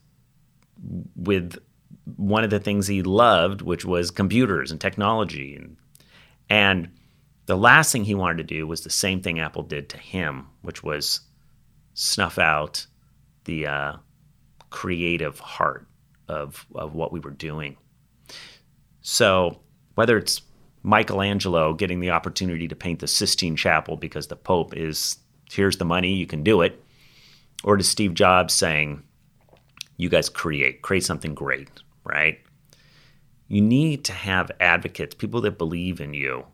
with 1.15 1.57
one 2.17 2.43
of 2.43 2.49
the 2.49 2.59
things 2.59 2.88
he 2.88 3.01
loved, 3.01 3.62
which 3.62 3.85
was 3.85 4.12
computers 4.12 4.71
and 4.71 4.81
technology. 4.81 5.55
And, 5.55 5.77
and 6.49 6.89
the 7.45 7.57
last 7.57 7.91
thing 7.91 8.03
he 8.03 8.15
wanted 8.15 8.38
to 8.38 8.43
do 8.43 8.67
was 8.67 8.81
the 8.81 8.89
same 8.89 9.21
thing 9.21 9.39
Apple 9.39 9.63
did 9.63 9.89
to 9.89 9.97
him, 9.97 10.47
which 10.62 10.83
was 10.83 11.21
snuff 11.93 12.38
out 12.38 12.85
the 13.45 13.67
uh, 13.67 13.93
creative 14.69 15.39
heart 15.39 15.88
of, 16.27 16.65
of 16.75 16.93
what 16.93 17.12
we 17.12 17.19
were 17.19 17.32
doing. 17.32 17.77
So 19.01 19.60
whether 19.95 20.17
it's 20.17 20.41
Michelangelo 20.84 21.73
getting 21.73 21.99
the 21.99 22.12
opportunity 22.12 22.67
to 22.67 22.75
paint 22.75 22.99
the 22.99 23.08
Sistine 23.08 23.55
Chapel 23.55 23.97
because 23.97 24.27
the 24.27 24.36
Pope 24.36 24.75
is, 24.75 25.17
here's 25.51 25.77
the 25.77 25.86
money, 25.86 26.13
you 26.13 26.27
can 26.27 26.43
do 26.43 26.62
it, 26.62 26.84
or 27.63 27.77
to 27.77 27.84
Steve 27.84 28.13
Jobs 28.13 28.53
saying, 28.53 29.03
you 29.97 30.08
guys 30.08 30.29
create, 30.29 30.82
create 30.82 31.03
something 31.03 31.34
great, 31.34 31.69
right? 32.05 32.39
You 33.49 33.62
need 33.62 34.05
to 34.05 34.13
have 34.13 34.51
advocates, 34.60 35.15
people 35.15 35.41
that 35.41 35.58
believe 35.58 35.99
in 35.99 36.13
you. 36.13 36.45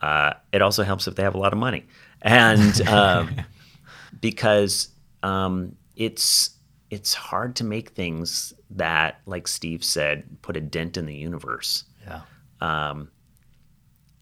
Uh, 0.00 0.32
it 0.52 0.62
also 0.62 0.82
helps 0.82 1.06
if 1.06 1.16
they 1.16 1.22
have 1.22 1.34
a 1.34 1.38
lot 1.38 1.52
of 1.52 1.58
money. 1.58 1.86
And 2.22 2.80
um, 2.88 3.34
because 4.20 4.88
um, 5.22 5.76
it's 5.96 6.50
it's 6.90 7.14
hard 7.14 7.56
to 7.56 7.64
make 7.64 7.90
things 7.90 8.52
that, 8.70 9.20
like 9.24 9.46
Steve 9.46 9.84
said, 9.84 10.24
put 10.42 10.56
a 10.56 10.60
dent 10.60 10.96
in 10.96 11.06
the 11.06 11.14
universe. 11.14 11.84
Yeah. 12.06 12.22
Um, 12.60 13.10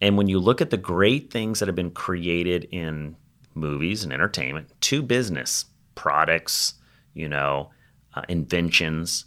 and 0.01 0.17
when 0.17 0.27
you 0.27 0.39
look 0.39 0.61
at 0.61 0.69
the 0.69 0.77
great 0.77 1.31
things 1.31 1.59
that 1.59 1.67
have 1.67 1.75
been 1.75 1.91
created 1.91 2.65
in 2.71 3.15
movies 3.55 4.03
and 4.03 4.13
entertainment 4.13 4.69
to 4.81 5.01
business 5.01 5.65
products, 5.95 6.75
you 7.13 7.27
know, 7.27 7.71
uh, 8.13 8.21
inventions, 8.29 9.25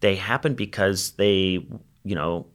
they 0.00 0.16
happen 0.16 0.54
because 0.54 1.12
they, 1.12 1.64
you 2.04 2.14
know, 2.14 2.46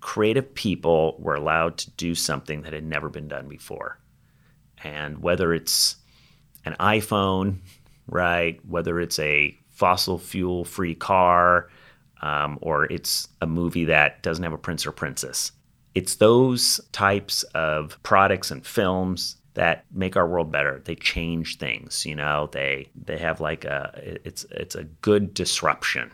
creative 0.00 0.54
people 0.54 1.16
were 1.18 1.34
allowed 1.34 1.78
to 1.78 1.90
do 1.92 2.14
something 2.14 2.62
that 2.62 2.72
had 2.72 2.84
never 2.84 3.08
been 3.08 3.28
done 3.28 3.48
before. 3.48 3.98
And 4.84 5.18
whether 5.22 5.54
it's 5.54 5.96
an 6.64 6.76
iPhone, 6.78 7.58
right? 8.06 8.60
Whether 8.68 9.00
it's 9.00 9.18
a 9.18 9.58
fossil 9.68 10.18
fuel 10.18 10.64
free 10.64 10.94
car, 10.94 11.68
um, 12.22 12.58
or 12.62 12.84
it's 12.84 13.28
a 13.40 13.46
movie 13.46 13.86
that 13.86 14.22
doesn't 14.22 14.44
have 14.44 14.52
a 14.52 14.58
prince 14.58 14.86
or 14.86 14.92
princess. 14.92 15.52
It's 15.94 16.16
those 16.16 16.80
types 16.92 17.42
of 17.54 18.00
products 18.02 18.50
and 18.50 18.64
films 18.64 19.36
that 19.54 19.84
make 19.92 20.16
our 20.16 20.26
world 20.26 20.50
better. 20.50 20.80
They 20.84 20.94
change 20.94 21.58
things, 21.58 22.06
you 22.06 22.16
know. 22.16 22.48
They 22.52 22.88
they 22.94 23.18
have 23.18 23.40
like 23.40 23.64
a 23.64 23.92
it's 24.24 24.44
it's 24.50 24.74
a 24.74 24.84
good 24.84 25.34
disruption. 25.34 26.10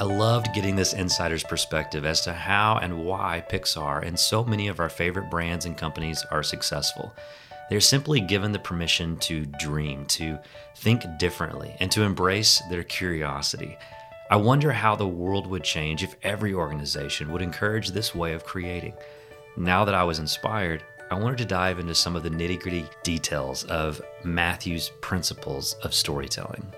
I 0.00 0.04
loved 0.04 0.54
getting 0.54 0.76
this 0.76 0.94
insider's 0.94 1.44
perspective 1.44 2.06
as 2.06 2.22
to 2.22 2.32
how 2.32 2.78
and 2.80 3.04
why 3.04 3.44
Pixar 3.50 4.02
and 4.02 4.18
so 4.18 4.42
many 4.42 4.68
of 4.68 4.80
our 4.80 4.88
favorite 4.88 5.28
brands 5.28 5.66
and 5.66 5.76
companies 5.76 6.24
are 6.30 6.42
successful. 6.42 7.14
They're 7.68 7.80
simply 7.80 8.22
given 8.22 8.50
the 8.50 8.58
permission 8.58 9.18
to 9.18 9.44
dream, 9.44 10.06
to 10.06 10.38
think 10.76 11.02
differently, 11.18 11.76
and 11.80 11.90
to 11.92 12.02
embrace 12.02 12.62
their 12.70 12.82
curiosity. 12.82 13.76
I 14.30 14.36
wonder 14.36 14.72
how 14.72 14.96
the 14.96 15.06
world 15.06 15.46
would 15.48 15.64
change 15.64 16.02
if 16.02 16.16
every 16.22 16.54
organization 16.54 17.30
would 17.30 17.42
encourage 17.42 17.90
this 17.90 18.14
way 18.14 18.32
of 18.32 18.46
creating. 18.46 18.94
Now 19.58 19.84
that 19.84 19.94
I 19.94 20.04
was 20.04 20.18
inspired, 20.18 20.82
I 21.10 21.16
wanted 21.16 21.36
to 21.38 21.44
dive 21.44 21.78
into 21.78 21.94
some 21.94 22.16
of 22.16 22.22
the 22.22 22.30
nitty 22.30 22.58
gritty 22.58 22.86
details 23.02 23.64
of 23.64 24.00
Matthew's 24.24 24.92
principles 25.02 25.74
of 25.82 25.92
storytelling. 25.92 26.72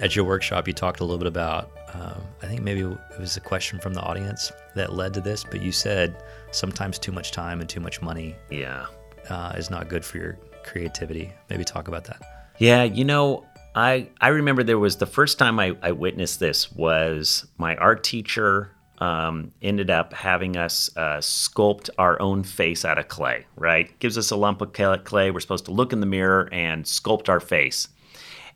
At 0.00 0.16
your 0.16 0.24
workshop, 0.24 0.66
you 0.66 0.74
talked 0.74 0.98
a 0.98 1.04
little 1.04 1.18
bit 1.18 1.28
about, 1.28 1.70
um, 1.94 2.20
I 2.42 2.46
think 2.46 2.62
maybe 2.62 2.80
it 2.80 3.20
was 3.20 3.36
a 3.36 3.40
question 3.40 3.78
from 3.78 3.94
the 3.94 4.00
audience 4.02 4.50
that 4.74 4.92
led 4.92 5.14
to 5.14 5.20
this, 5.20 5.44
but 5.44 5.62
you 5.62 5.72
said 5.72 6.22
sometimes 6.50 6.98
too 6.98 7.12
much 7.12 7.30
time 7.32 7.60
and 7.60 7.68
too 7.68 7.80
much 7.80 8.02
money 8.02 8.34
Yeah. 8.50 8.86
uh, 9.30 9.52
is 9.56 9.70
not 9.70 9.88
good 9.88 10.04
for 10.04 10.18
your 10.18 10.38
creativity. 10.64 11.32
Maybe 11.50 11.64
talk 11.64 11.88
about 11.88 12.04
that. 12.04 12.20
Yeah, 12.58 12.82
you 12.84 13.04
know, 13.04 13.44
I 13.74 14.08
I 14.20 14.28
remember 14.28 14.62
there 14.62 14.78
was 14.78 14.96
the 14.96 15.06
first 15.06 15.38
time 15.38 15.58
I, 15.58 15.76
I 15.82 15.92
witnessed 15.92 16.38
this 16.40 16.70
was 16.72 17.46
my 17.58 17.74
art 17.76 18.04
teacher 18.04 18.70
um, 18.98 19.50
ended 19.60 19.90
up 19.90 20.12
having 20.14 20.56
us 20.56 20.88
uh, 20.96 21.16
sculpt 21.18 21.90
our 21.98 22.20
own 22.22 22.44
face 22.44 22.84
out 22.84 22.96
of 22.98 23.08
clay. 23.08 23.46
Right, 23.56 23.96
gives 23.98 24.16
us 24.16 24.30
a 24.30 24.36
lump 24.36 24.60
of 24.62 24.72
clay. 24.72 25.30
We're 25.32 25.40
supposed 25.40 25.64
to 25.66 25.72
look 25.72 25.92
in 25.92 25.98
the 26.00 26.06
mirror 26.06 26.48
and 26.52 26.84
sculpt 26.84 27.28
our 27.28 27.40
face. 27.40 27.88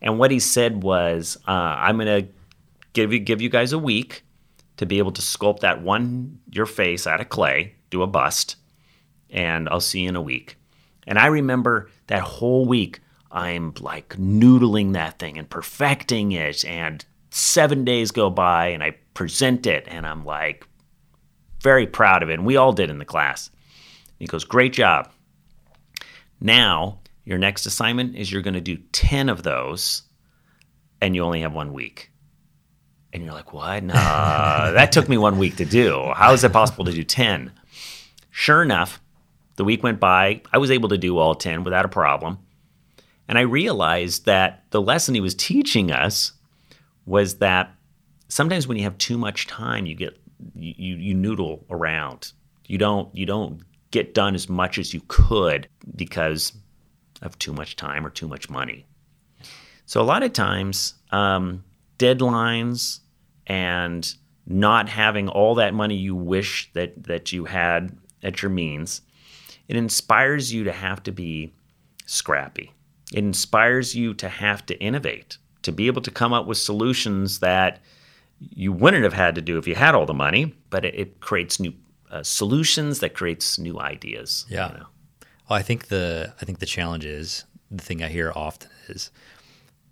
And 0.01 0.19
what 0.21 0.31
he 0.31 0.39
said 0.39 0.83
was, 0.85 1.37
uh, 1.49 1.51
"I'm 1.51 1.99
gonna 1.99 2.23
give 2.93 3.13
you 3.13 3.19
give 3.19 3.41
you 3.41 3.49
guys 3.49 3.73
a 3.73 3.79
week 3.79 4.25
to 4.77 4.87
be 4.87 4.99
able 4.99 5.13
to 5.13 5.23
sculpt 5.23 5.61
that 5.61 5.83
one 5.83 6.39
your 6.51 6.67
face 6.67 7.07
out 7.07 7.21
of 7.21 7.29
clay, 7.29 7.75
do 7.91 8.03
a 8.03 8.07
bust, 8.07 8.57
and 9.31 9.69
I'll 9.69 9.81
see 9.81 10.01
you 10.01 10.09
in 10.09 10.17
a 10.17 10.23
week." 10.23 10.57
And 11.09 11.19
I 11.19 11.27
remember 11.27 11.91
that 12.09 12.21
whole 12.21 12.67
week, 12.67 13.01
I'm 13.33 13.73
like 13.81 14.11
noodling 14.17 14.93
that 14.93 15.19
thing 15.19 15.39
and 15.39 15.49
perfecting 15.49 16.33
it. 16.33 16.65
And 16.65 17.05
seven 17.31 17.85
days 17.85 18.11
go 18.11 18.31
by 18.31 18.69
and 18.69 18.83
I 18.83 18.97
present 19.15 19.67
it 19.67 19.87
and 19.89 20.07
I'm 20.07 20.25
like 20.25 20.67
very 21.63 21.87
proud 21.87 22.23
of 22.23 22.31
it. 22.31 22.35
And 22.35 22.47
we 22.47 22.57
all 22.57 22.73
did 22.73 22.91
in 22.91 22.99
the 22.99 23.05
class. 23.05 23.51
He 24.19 24.27
goes, 24.27 24.45
Great 24.45 24.73
job. 24.75 25.11
Now, 26.41 27.01
your 27.25 27.39
next 27.39 27.67
assignment 27.67 28.15
is 28.15 28.31
you're 28.31 28.43
going 28.43 28.55
to 28.55 28.61
do 28.61 28.77
10 28.93 29.29
of 29.29 29.43
those 29.43 30.03
and 31.01 31.15
you 31.15 31.23
only 31.23 31.41
have 31.41 31.55
one 31.55 31.73
week. 31.73 32.11
And 33.19 33.27
you're 33.27 33.35
like, 33.35 33.53
What? 33.53 33.83
Nah, 33.83 34.71
that 34.71 34.93
took 34.93 35.09
me 35.09 35.19
one 35.19 35.39
week 35.39 35.57
to 35.57 35.65
do. 35.65 36.13
How 36.15 36.33
is 36.33 36.45
it 36.45 36.53
possible 36.53 36.85
to 36.85 36.93
do 36.93 37.03
10? 37.03 37.51
Sure 38.31 38.63
enough, 38.63 39.01
the 39.57 39.65
week 39.65 39.83
went 39.83 39.99
by. 39.99 40.43
I 40.53 40.59
was 40.59 40.71
able 40.71 40.89
to 40.91 40.99
do 40.99 41.19
all 41.19 41.35
10 41.35 41.65
without 41.65 41.85
a 41.85 41.89
problem. 41.89 42.39
And 43.27 43.37
I 43.37 43.43
realized 43.43 44.25
that 44.27 44.65
the 44.71 44.81
lesson 44.81 45.17
he 45.17 45.21
was 45.21 45.35
teaching 45.35 45.91
us 45.91 46.33
was 47.07 47.39
that 47.39 47.75
sometimes 48.29 48.69
when 48.69 48.77
you 48.77 48.85
have 48.85 48.97
too 48.99 49.19
much 49.19 49.49
time, 49.49 49.85
you 49.85 49.97
get 49.97 50.17
you 50.55 50.95
you 50.97 51.15
noodle 51.15 51.67
around. 51.71 52.33
You 52.67 52.79
don't 52.79 53.13
you 53.15 53.27
don't 53.27 53.63
get 53.91 54.15
done 54.15 54.37
as 54.37 54.49
much 54.49 54.79
as 54.79 54.95
you 54.95 55.03
could 55.09 55.67
because 55.97 56.53
of 57.21 57.37
too 57.41 57.53
much 57.53 57.75
time 57.75 58.07
or 58.07 58.11
too 58.11 58.29
much 58.29 58.49
money. 58.49 58.87
So 59.87 60.01
a 60.01 60.03
lot 60.03 60.23
of 60.23 60.33
times, 60.33 60.95
um, 61.11 61.65
deadlines 61.99 63.01
and 63.49 64.15
not 64.47 64.89
having 64.89 65.29
all 65.29 65.55
that 65.57 65.75
money 65.75 65.97
you 65.97 66.15
wish 66.15 66.71
that 66.75 67.05
that 67.05 67.33
you 67.33 67.47
had 67.47 67.97
at 68.23 68.43
your 68.43 68.51
means, 68.51 69.01
it 69.69 69.77
inspires 69.77 70.53
you 70.53 70.65
to 70.65 70.73
have 70.73 71.03
to 71.05 71.13
be 71.13 71.53
scrappy. 72.07 72.73
It 73.13 73.19
inspires 73.19 73.95
you 73.95 74.15
to 74.15 74.29
have 74.29 74.65
to 74.67 74.79
innovate, 74.81 75.39
to 75.63 75.73
be 75.73 75.87
able 75.87 76.03
to 76.03 76.11
come 76.11 76.33
up 76.33 76.47
with 76.47 76.59
solutions 76.59 77.39
that 77.41 77.81
you 78.41 78.73
wouldn't 78.73 79.03
have 79.05 79.15
had 79.15 79.35
to 79.35 79.41
do 79.41 79.59
if 79.59 79.67
you 79.67 79.75
had 79.75 79.95
all 79.95 80.07
the 80.07 80.15
money, 80.15 80.55
but 80.71 80.85
it, 80.85 80.95
it 80.95 81.21
creates 81.21 81.59
new 81.59 81.73
uh, 82.11 82.23
solutions 82.23 83.01
that 83.01 83.15
creates 83.15 83.59
new 83.59 83.79
ideas. 83.81 84.47
you 84.49 84.57
Yeah. 84.57 84.69
know. 84.69 84.87
Well, 85.49 85.59
I 85.59 85.63
think 85.63 85.89
the 85.89 86.35
I 86.41 86.45
think 86.45 86.59
the 86.59 86.67
challenge 86.67 87.05
is 87.05 87.45
the 87.71 87.83
thing 87.83 88.03
I 88.03 88.09
hear 88.09 88.33
often 88.35 88.71
is 88.89 89.11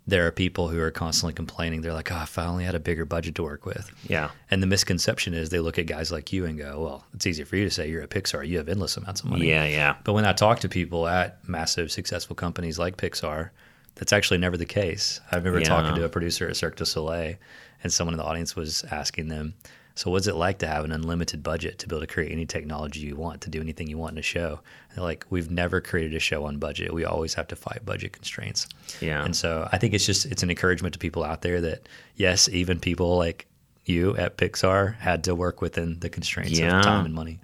there 0.07 0.25
are 0.25 0.31
people 0.31 0.69
who 0.69 0.79
are 0.79 0.89
constantly 0.89 1.33
complaining. 1.33 1.81
They're 1.81 1.93
like, 1.93 2.11
"Oh, 2.11 2.21
if 2.23 2.37
I 2.39 2.45
only 2.45 2.63
had 2.63 2.75
a 2.75 2.79
bigger 2.79 3.03
budget 3.05 3.35
to 3.35 3.43
work 3.43 3.65
with." 3.65 3.91
Yeah. 4.09 4.29
And 4.49 4.63
the 4.63 4.67
misconception 4.67 5.33
is 5.33 5.49
they 5.49 5.59
look 5.59 5.77
at 5.77 5.85
guys 5.85 6.11
like 6.11 6.31
you 6.31 6.45
and 6.45 6.57
go, 6.57 6.81
"Well, 6.81 7.05
it's 7.13 7.27
easy 7.27 7.43
for 7.43 7.57
you 7.57 7.65
to 7.65 7.71
say 7.71 7.89
you're 7.89 8.01
at 8.03 8.09
Pixar. 8.09 8.47
You 8.47 8.57
have 8.57 8.69
endless 8.69 8.95
amounts 8.97 9.21
of 9.21 9.27
money." 9.29 9.49
Yeah, 9.49 9.65
yeah. 9.65 9.95
But 10.05 10.13
when 10.13 10.25
I 10.25 10.33
talk 10.33 10.59
to 10.61 10.69
people 10.69 11.07
at 11.07 11.47
massive 11.47 11.91
successful 11.91 12.35
companies 12.35 12.79
like 12.79 12.95
Pixar, 12.97 13.49
that's 13.95 14.13
actually 14.13 14.37
never 14.37 14.55
the 14.57 14.65
case. 14.65 15.19
I 15.31 15.35
remember 15.35 15.59
Yeah. 15.59 15.65
talking 15.67 15.95
to 15.95 16.05
a 16.05 16.09
producer 16.09 16.47
at 16.47 16.55
Cirque 16.55 16.77
du 16.77 16.85
Soleil, 16.85 17.35
and 17.83 17.91
someone 17.91 18.13
in 18.13 18.17
the 18.17 18.23
audience 18.23 18.55
was 18.55 18.83
asking 18.89 19.27
them, 19.27 19.55
"So, 19.97 20.09
what's 20.11 20.27
it 20.27 20.35
like 20.35 20.59
to 20.59 20.67
have 20.67 20.85
an 20.85 20.91
unlimited 20.91 21.43
budget 21.43 21.79
to 21.79 21.87
be 21.87 21.95
able 21.95 22.05
to 22.07 22.13
create 22.13 22.31
any 22.31 22.45
technology 22.45 23.01
you 23.01 23.15
want, 23.15 23.41
to 23.41 23.49
do 23.49 23.59
anything 23.59 23.87
you 23.87 23.97
want 23.97 24.13
in 24.13 24.17
a 24.19 24.21
show?" 24.21 24.61
And 24.93 25.03
like, 25.03 25.25
"We've 25.29 25.51
never 25.51 25.81
created 25.81 26.13
a 26.15 26.19
show 26.19 26.45
on 26.45 26.57
budget. 26.59 26.93
We 26.93 27.03
always 27.03 27.33
have 27.33 27.47
to 27.49 27.55
fight 27.55 27.85
budget 27.85 28.13
constraints." 28.13 28.67
Yeah. 29.01 29.23
And 29.25 29.35
so, 29.35 29.67
I 29.71 29.77
think 29.77 29.93
it's 29.93 30.05
just 30.05 30.25
it's 30.27 30.43
an 30.43 30.49
encouragement 30.49 30.93
to 30.93 30.99
people 30.99 31.23
out 31.23 31.41
there 31.41 31.59
that 31.61 31.89
yes, 32.15 32.47
even 32.49 32.79
people 32.79 33.17
like 33.17 33.47
you 33.85 34.15
at 34.17 34.37
Pixar 34.37 34.95
had 34.97 35.23
to 35.25 35.33
work 35.35 35.61
within 35.61 35.99
the 35.99 36.09
constraints 36.09 36.59
Yeah. 36.59 36.77
of 36.79 36.83
time 36.83 37.05
and 37.05 37.13
money. 37.13 37.39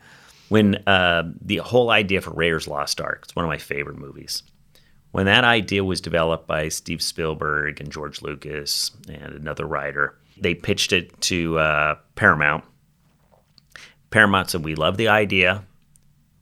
when 0.50 0.76
uh, 0.88 1.24
the 1.42 1.58
whole 1.58 1.89
idea 1.89 2.22
for 2.22 2.32
Raiders 2.32 2.68
Lost 2.68 3.02
Ark, 3.02 3.22
it's 3.24 3.36
one 3.36 3.46
of 3.46 3.50
my 3.50 3.58
favorite 3.58 3.98
movies. 3.98 4.44
When 5.12 5.26
that 5.28 5.44
idea 5.44 5.84
was 5.84 6.02
developed 6.02 6.48
by 6.48 6.70
Steve 6.70 7.02
Spielberg 7.02 7.80
and 7.80 7.92
George 7.92 8.22
Lucas 8.22 8.92
and 9.08 9.34
another 9.34 9.66
writer, 9.66 10.18
they 10.39 10.56
pitched 10.56 10.93
it 10.93 11.19
to 11.22 11.58
uh, 11.60 11.96
Paramount. 12.15 12.63
Paramount 14.10 14.50
said, 14.50 14.63
"We 14.63 14.76
love 14.76 14.98
the 14.98 15.08
idea, 15.08 15.65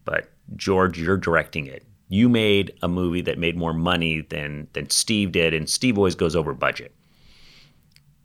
but 0.06 0.32
George, 0.56 1.00
you're 1.00 1.18
directing 1.18 1.68
it. 1.68 1.86
You 2.10 2.28
made 2.28 2.74
a 2.82 2.88
movie 2.88 3.22
that 3.22 3.38
made 3.38 3.58
more 3.58 3.74
money 3.74 4.22
than 4.22 4.68
than 4.74 4.90
Steve 4.90 5.32
did, 5.32 5.54
and 5.54 5.70
Steve 5.70 5.98
always 5.98 6.16
goes 6.16 6.36
over 6.36 6.54
budget." 6.54 6.94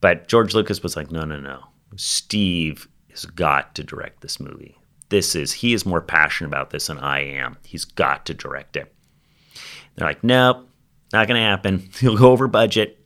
But 0.00 0.28
George 0.28 0.54
Lucas 0.54 0.82
was 0.82 0.96
like, 0.96 1.10
"No, 1.10 1.24
no, 1.24 1.38
no. 1.38 1.64
Steve 1.96 2.88
has 3.10 3.24
got 3.24 3.74
to 3.76 3.84
direct 3.84 4.20
this 4.20 4.40
movie. 4.40 4.76
This 5.08 5.34
is 5.36 5.52
he 5.52 5.72
is 5.72 5.86
more 5.86 6.00
passionate 6.00 6.48
about 6.48 6.70
this 6.70 6.88
than 6.88 6.98
I 6.98 7.20
am. 7.20 7.56
He's 7.64 7.84
got 7.84 8.26
to 8.26 8.34
direct 8.34 8.76
it." 8.76 8.92
They're 9.94 10.08
like, 10.08 10.24
"Nope, 10.24 10.68
not 11.12 11.28
going 11.28 11.40
to 11.40 11.46
happen. 11.46 11.88
He'll 12.00 12.16
go 12.16 12.32
over 12.32 12.48
budget." 12.48 13.00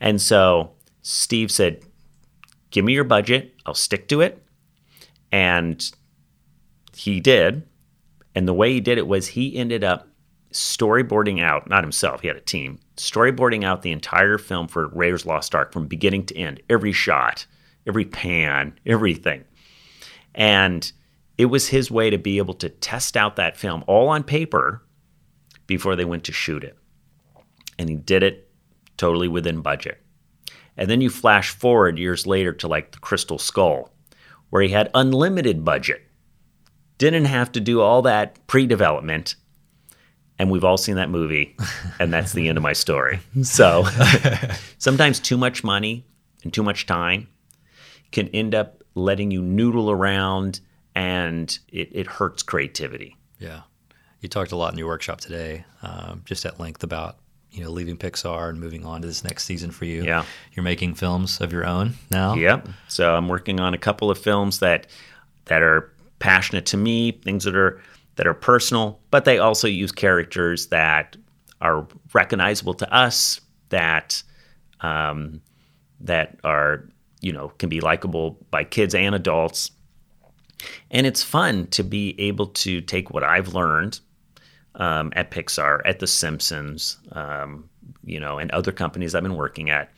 And 0.00 0.20
so 0.20 0.75
Steve 1.08 1.52
said, 1.52 1.84
"Give 2.70 2.84
me 2.84 2.92
your 2.92 3.04
budget. 3.04 3.54
I'll 3.64 3.74
stick 3.74 4.08
to 4.08 4.20
it." 4.20 4.44
And 5.30 5.88
he 6.96 7.20
did. 7.20 7.62
And 8.34 8.48
the 8.48 8.52
way 8.52 8.72
he 8.72 8.80
did 8.80 8.98
it 8.98 9.06
was 9.06 9.28
he 9.28 9.56
ended 9.56 9.84
up 9.84 10.08
storyboarding 10.52 11.40
out, 11.40 11.70
not 11.70 11.84
himself, 11.84 12.22
he 12.22 12.28
had 12.28 12.36
a 12.36 12.40
team, 12.40 12.80
storyboarding 12.96 13.62
out 13.62 13.82
the 13.82 13.92
entire 13.92 14.36
film 14.36 14.66
for 14.66 14.88
Raiders 14.88 15.24
Lost 15.24 15.54
Ark 15.54 15.72
from 15.72 15.86
beginning 15.86 16.26
to 16.26 16.36
end, 16.36 16.60
every 16.68 16.92
shot, 16.92 17.46
every 17.86 18.04
pan, 18.04 18.76
everything. 18.84 19.44
And 20.34 20.90
it 21.38 21.46
was 21.46 21.68
his 21.68 21.88
way 21.88 22.10
to 22.10 22.18
be 22.18 22.38
able 22.38 22.54
to 22.54 22.68
test 22.68 23.16
out 23.16 23.36
that 23.36 23.56
film 23.56 23.84
all 23.86 24.08
on 24.08 24.24
paper 24.24 24.82
before 25.66 25.94
they 25.94 26.04
went 26.04 26.24
to 26.24 26.32
shoot 26.32 26.64
it. 26.64 26.76
And 27.78 27.88
he 27.88 27.94
did 27.94 28.24
it 28.24 28.50
totally 28.96 29.28
within 29.28 29.60
budget. 29.60 30.02
And 30.76 30.90
then 30.90 31.00
you 31.00 31.10
flash 31.10 31.50
forward 31.50 31.98
years 31.98 32.26
later 32.26 32.52
to 32.54 32.68
like 32.68 32.92
the 32.92 32.98
Crystal 32.98 33.38
Skull, 33.38 33.90
where 34.50 34.62
he 34.62 34.68
had 34.68 34.90
unlimited 34.94 35.64
budget, 35.64 36.02
didn't 36.98 37.24
have 37.26 37.52
to 37.52 37.60
do 37.60 37.80
all 37.80 38.02
that 38.02 38.46
pre 38.46 38.66
development. 38.66 39.36
And 40.38 40.50
we've 40.50 40.64
all 40.64 40.76
seen 40.76 40.96
that 40.96 41.08
movie, 41.08 41.56
and 41.98 42.12
that's 42.12 42.32
the 42.32 42.48
end 42.48 42.58
of 42.58 42.62
my 42.62 42.74
story. 42.74 43.20
So 43.42 43.86
sometimes 44.78 45.18
too 45.18 45.38
much 45.38 45.64
money 45.64 46.04
and 46.42 46.52
too 46.52 46.62
much 46.62 46.84
time 46.84 47.28
can 48.12 48.28
end 48.28 48.54
up 48.54 48.82
letting 48.94 49.30
you 49.30 49.40
noodle 49.40 49.90
around 49.90 50.60
and 50.94 51.58
it, 51.68 51.88
it 51.92 52.06
hurts 52.06 52.42
creativity. 52.42 53.16
Yeah, 53.38 53.62
you 54.20 54.28
talked 54.28 54.52
a 54.52 54.56
lot 54.56 54.72
in 54.72 54.78
your 54.78 54.88
workshop 54.88 55.20
today, 55.20 55.64
um, 55.82 56.22
just 56.24 56.44
at 56.44 56.60
length 56.60 56.82
about 56.82 57.18
you 57.56 57.64
know 57.64 57.70
leaving 57.70 57.96
Pixar 57.96 58.50
and 58.50 58.60
moving 58.60 58.84
on 58.84 59.00
to 59.00 59.06
this 59.06 59.24
next 59.24 59.44
season 59.44 59.70
for 59.70 59.86
you. 59.86 60.04
Yeah. 60.04 60.24
you're 60.52 60.62
making 60.62 60.94
films 60.94 61.40
of 61.40 61.52
your 61.52 61.66
own 61.66 61.94
now. 62.10 62.34
Yep. 62.34 62.68
So 62.88 63.14
I'm 63.16 63.28
working 63.28 63.60
on 63.60 63.72
a 63.72 63.78
couple 63.78 64.10
of 64.10 64.18
films 64.18 64.60
that 64.60 64.86
that 65.46 65.62
are 65.62 65.90
passionate 66.18 66.66
to 66.66 66.76
me, 66.76 67.12
things 67.12 67.44
that 67.44 67.56
are 67.56 67.80
that 68.16 68.26
are 68.26 68.34
personal, 68.34 69.00
but 69.10 69.24
they 69.24 69.38
also 69.38 69.68
use 69.68 69.90
characters 69.90 70.66
that 70.68 71.16
are 71.60 71.86
recognizable 72.12 72.74
to 72.74 72.94
us, 72.94 73.40
that 73.70 74.22
um, 74.82 75.40
that 76.00 76.38
are 76.44 76.86
you 77.22 77.32
know 77.32 77.48
can 77.58 77.70
be 77.70 77.80
likable 77.80 78.38
by 78.50 78.64
kids 78.64 78.94
and 78.94 79.14
adults. 79.14 79.70
And 80.90 81.06
it's 81.06 81.22
fun 81.22 81.66
to 81.68 81.82
be 81.82 82.18
able 82.18 82.46
to 82.48 82.80
take 82.80 83.10
what 83.10 83.22
I've 83.22 83.54
learned 83.54 84.00
um, 84.76 85.12
at 85.16 85.30
Pixar, 85.30 85.80
at 85.84 85.98
The 85.98 86.06
Simpsons, 86.06 86.98
um, 87.12 87.68
you 88.04 88.20
know, 88.20 88.38
and 88.38 88.50
other 88.50 88.72
companies 88.72 89.14
I've 89.14 89.22
been 89.22 89.36
working 89.36 89.70
at, 89.70 89.90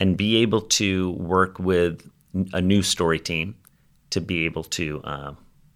and 0.00 0.16
be 0.16 0.36
able 0.36 0.62
to 0.62 1.12
work 1.12 1.58
with 1.58 2.08
a 2.52 2.60
new 2.60 2.82
story 2.82 3.18
team 3.18 3.56
to 4.10 4.20
be 4.20 4.44
able 4.44 4.64
to 4.64 5.00
uh, 5.04 5.32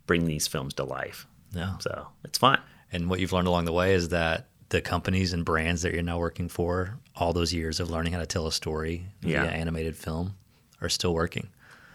bring 0.07 0.25
these 0.27 0.47
films 0.47 0.75
to 0.75 0.85
life. 0.85 1.27
Yeah. 1.53 1.79
So 1.79 2.09
it's 2.25 2.39
fun. 2.39 2.61
And 2.93 3.09
what 3.11 3.21
you've 3.21 3.33
learned 3.33 3.49
along 3.49 3.65
the 3.65 3.73
way 3.73 3.95
is 3.95 4.09
that 4.11 4.47
the 4.71 4.81
companies 4.81 5.33
and 5.33 5.45
brands 5.45 5.83
that 5.83 5.95
you're 5.95 6.03
now 6.03 6.19
working 6.19 6.49
for, 6.49 6.99
all 7.17 7.33
those 7.33 7.53
years 7.55 7.81
of 7.81 7.91
learning 7.91 8.13
how 8.13 8.19
to 8.19 8.27
tell 8.27 8.47
a 8.47 8.53
story 8.53 9.07
Yeah. 9.23 9.43
via 9.43 9.51
animated 9.53 9.97
film, 9.97 10.35
are 10.81 10.89
still 10.89 11.15
working. 11.15 11.49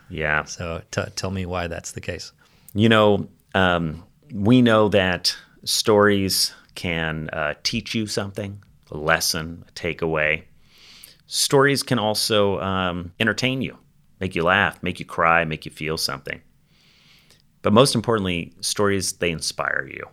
Yeah. 0.10 0.43
So 0.46 0.82
t- 0.91 1.02
tell 1.15 1.32
me 1.32 1.46
why 1.46 1.67
that's 1.67 1.91
the 1.91 2.02
case. 2.02 2.32
You 2.74 2.89
know, 2.89 3.28
um, 3.54 4.04
we 4.34 4.62
know 4.62 4.89
that 4.89 5.36
stories 5.63 6.54
can 6.76 7.30
uh, 7.30 7.54
teach 7.63 7.95
you 7.95 8.08
something, 8.08 8.62
a 8.91 8.97
lesson, 8.97 9.63
a 9.67 9.71
takeaway. 9.71 10.43
Stories 11.28 11.84
can 11.84 11.99
also 11.99 12.60
um, 12.60 13.13
entertain 13.19 13.62
you, 13.62 13.78
make 14.19 14.36
you 14.36 14.43
laugh, 14.43 14.82
make 14.84 14.99
you 14.99 15.06
cry, 15.06 15.45
make 15.45 15.65
you 15.65 15.71
feel 15.71 15.97
something. 15.97 16.41
But 17.62 17.73
most 17.73 17.95
importantly, 17.95 18.54
stories, 18.60 19.13
they 19.13 19.32
inspire 19.32 19.89
you. 19.91 20.04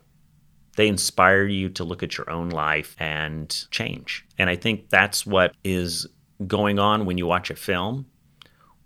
They 0.76 0.86
inspire 0.86 1.44
you 1.44 1.68
to 1.70 1.84
look 1.84 2.02
at 2.02 2.16
your 2.16 2.30
own 2.30 2.48
life 2.48 2.94
and 2.98 3.54
change. 3.70 4.24
And 4.38 4.48
I 4.48 4.56
think 4.56 4.88
that's 4.88 5.26
what 5.26 5.54
is 5.64 6.06
going 6.46 6.78
on 6.78 7.06
when 7.06 7.18
you 7.18 7.26
watch 7.26 7.50
a 7.50 7.56
film 7.56 8.06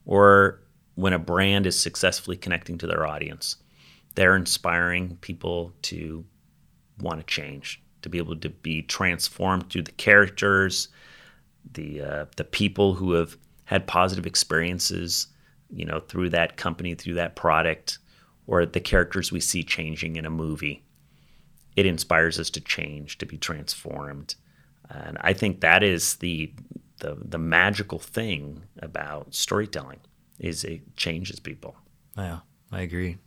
or 0.06 0.60
when 0.94 1.12
a 1.12 1.18
brand 1.18 1.66
is 1.66 1.78
successfully 1.78 2.36
connecting 2.36 2.78
to 2.78 2.86
their 2.86 3.06
audience. 3.06 3.56
They're 4.14 4.36
inspiring 4.36 5.18
people 5.20 5.72
to 5.82 6.24
want 7.00 7.20
to 7.20 7.26
change, 7.26 7.82
to 8.02 8.08
be 8.08 8.18
able 8.18 8.36
to 8.36 8.48
be 8.48 8.82
transformed 8.82 9.70
through 9.70 9.82
the 9.82 9.92
characters, 9.92 10.88
the 11.72 12.02
uh, 12.02 12.26
the 12.36 12.44
people 12.44 12.94
who 12.94 13.12
have 13.12 13.36
had 13.64 13.86
positive 13.86 14.26
experiences, 14.26 15.28
you 15.70 15.84
know, 15.84 16.00
through 16.00 16.30
that 16.30 16.56
company, 16.56 16.94
through 16.94 17.14
that 17.14 17.36
product, 17.36 17.98
or 18.46 18.66
the 18.66 18.80
characters 18.80 19.32
we 19.32 19.40
see 19.40 19.62
changing 19.62 20.16
in 20.16 20.26
a 20.26 20.30
movie. 20.30 20.84
It 21.76 21.86
inspires 21.86 22.38
us 22.38 22.50
to 22.50 22.60
change, 22.60 23.18
to 23.18 23.26
be 23.26 23.38
transformed, 23.38 24.36
and 24.90 25.18
I 25.20 25.32
think 25.32 25.60
that 25.60 25.82
is 25.82 26.16
the 26.16 26.52
the, 26.98 27.16
the 27.20 27.38
magical 27.38 27.98
thing 27.98 28.62
about 28.80 29.34
storytelling 29.34 30.00
is 30.38 30.64
it 30.64 30.96
changes 30.96 31.40
people. 31.40 31.76
Yeah, 32.16 32.40
I 32.72 32.82
agree. 32.82 33.18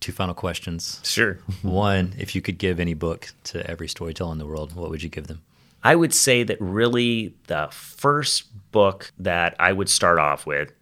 Two 0.00 0.12
final 0.12 0.34
questions. 0.34 1.00
Sure. 1.02 1.38
One, 1.62 2.14
if 2.18 2.34
you 2.34 2.42
could 2.42 2.58
give 2.58 2.80
any 2.80 2.94
book 2.94 3.32
to 3.44 3.68
every 3.70 3.88
storyteller 3.88 4.32
in 4.32 4.38
the 4.38 4.46
world, 4.46 4.74
what 4.74 4.90
would 4.90 5.02
you 5.02 5.08
give 5.08 5.26
them? 5.26 5.42
I 5.84 5.96
would 5.96 6.14
say 6.14 6.44
that 6.44 6.60
really 6.60 7.34
the 7.48 7.68
first 7.72 8.44
book 8.70 9.12
that 9.18 9.56
I 9.58 9.72
would 9.72 9.88
start 9.88 10.18
off 10.18 10.46
with 10.46 10.72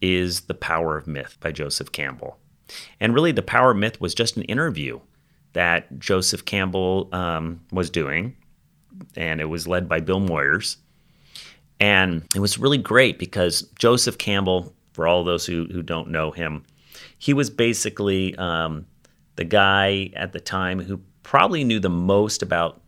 is 0.00 0.42
The 0.42 0.54
Power 0.54 0.96
of 0.96 1.06
Myth 1.06 1.36
by 1.40 1.50
Joseph 1.50 1.90
Campbell. 1.92 2.38
And 3.00 3.14
really, 3.14 3.32
The 3.32 3.42
Power 3.42 3.72
of 3.72 3.76
Myth 3.76 4.00
was 4.00 4.14
just 4.14 4.36
an 4.36 4.42
interview 4.44 5.00
that 5.52 5.98
Joseph 5.98 6.44
Campbell 6.44 7.08
um, 7.12 7.60
was 7.72 7.90
doing, 7.90 8.36
and 9.16 9.40
it 9.40 9.46
was 9.46 9.66
led 9.66 9.88
by 9.88 10.00
Bill 10.00 10.20
Moyers. 10.20 10.76
And 11.80 12.22
it 12.34 12.40
was 12.40 12.58
really 12.58 12.78
great 12.78 13.18
because 13.18 13.62
Joseph 13.78 14.18
Campbell, 14.18 14.72
for 14.92 15.06
all 15.06 15.24
those 15.24 15.44
who, 15.46 15.66
who 15.66 15.82
don't 15.82 16.08
know 16.08 16.30
him, 16.30 16.64
he 17.18 17.32
was 17.32 17.50
basically 17.50 18.34
um, 18.36 18.86
the 19.36 19.44
guy 19.44 20.10
at 20.14 20.32
the 20.32 20.40
time 20.40 20.80
who 20.80 21.00
probably 21.22 21.64
knew 21.64 21.80
the 21.80 21.90
most 21.90 22.42
about 22.42 22.80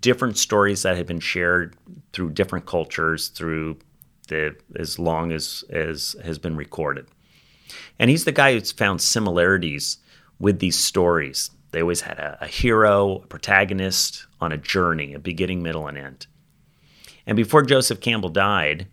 different 0.00 0.36
stories 0.36 0.82
that 0.82 0.96
had 0.96 1.06
been 1.06 1.20
shared 1.20 1.76
through 2.12 2.30
different 2.30 2.66
cultures 2.66 3.28
through 3.28 3.78
the 4.28 4.56
as 4.76 4.98
long 4.98 5.32
as 5.32 5.64
as 5.70 6.16
has 6.24 6.38
been 6.38 6.56
recorded. 6.56 7.06
And 7.98 8.10
he's 8.10 8.24
the 8.24 8.32
guy 8.32 8.52
who's 8.52 8.72
found 8.72 9.00
similarities 9.00 9.98
with 10.38 10.58
these 10.58 10.78
stories. 10.78 11.50
They 11.70 11.82
always 11.82 12.00
had 12.00 12.18
a, 12.18 12.38
a 12.40 12.46
hero, 12.46 13.20
a 13.22 13.26
protagonist 13.26 14.26
on 14.40 14.50
a 14.50 14.56
journey, 14.56 15.14
a 15.14 15.20
beginning, 15.20 15.62
middle, 15.62 15.86
and 15.86 15.96
end. 15.96 16.26
And 17.26 17.36
before 17.36 17.62
Joseph 17.62 18.00
Campbell 18.00 18.30
died, 18.30 18.88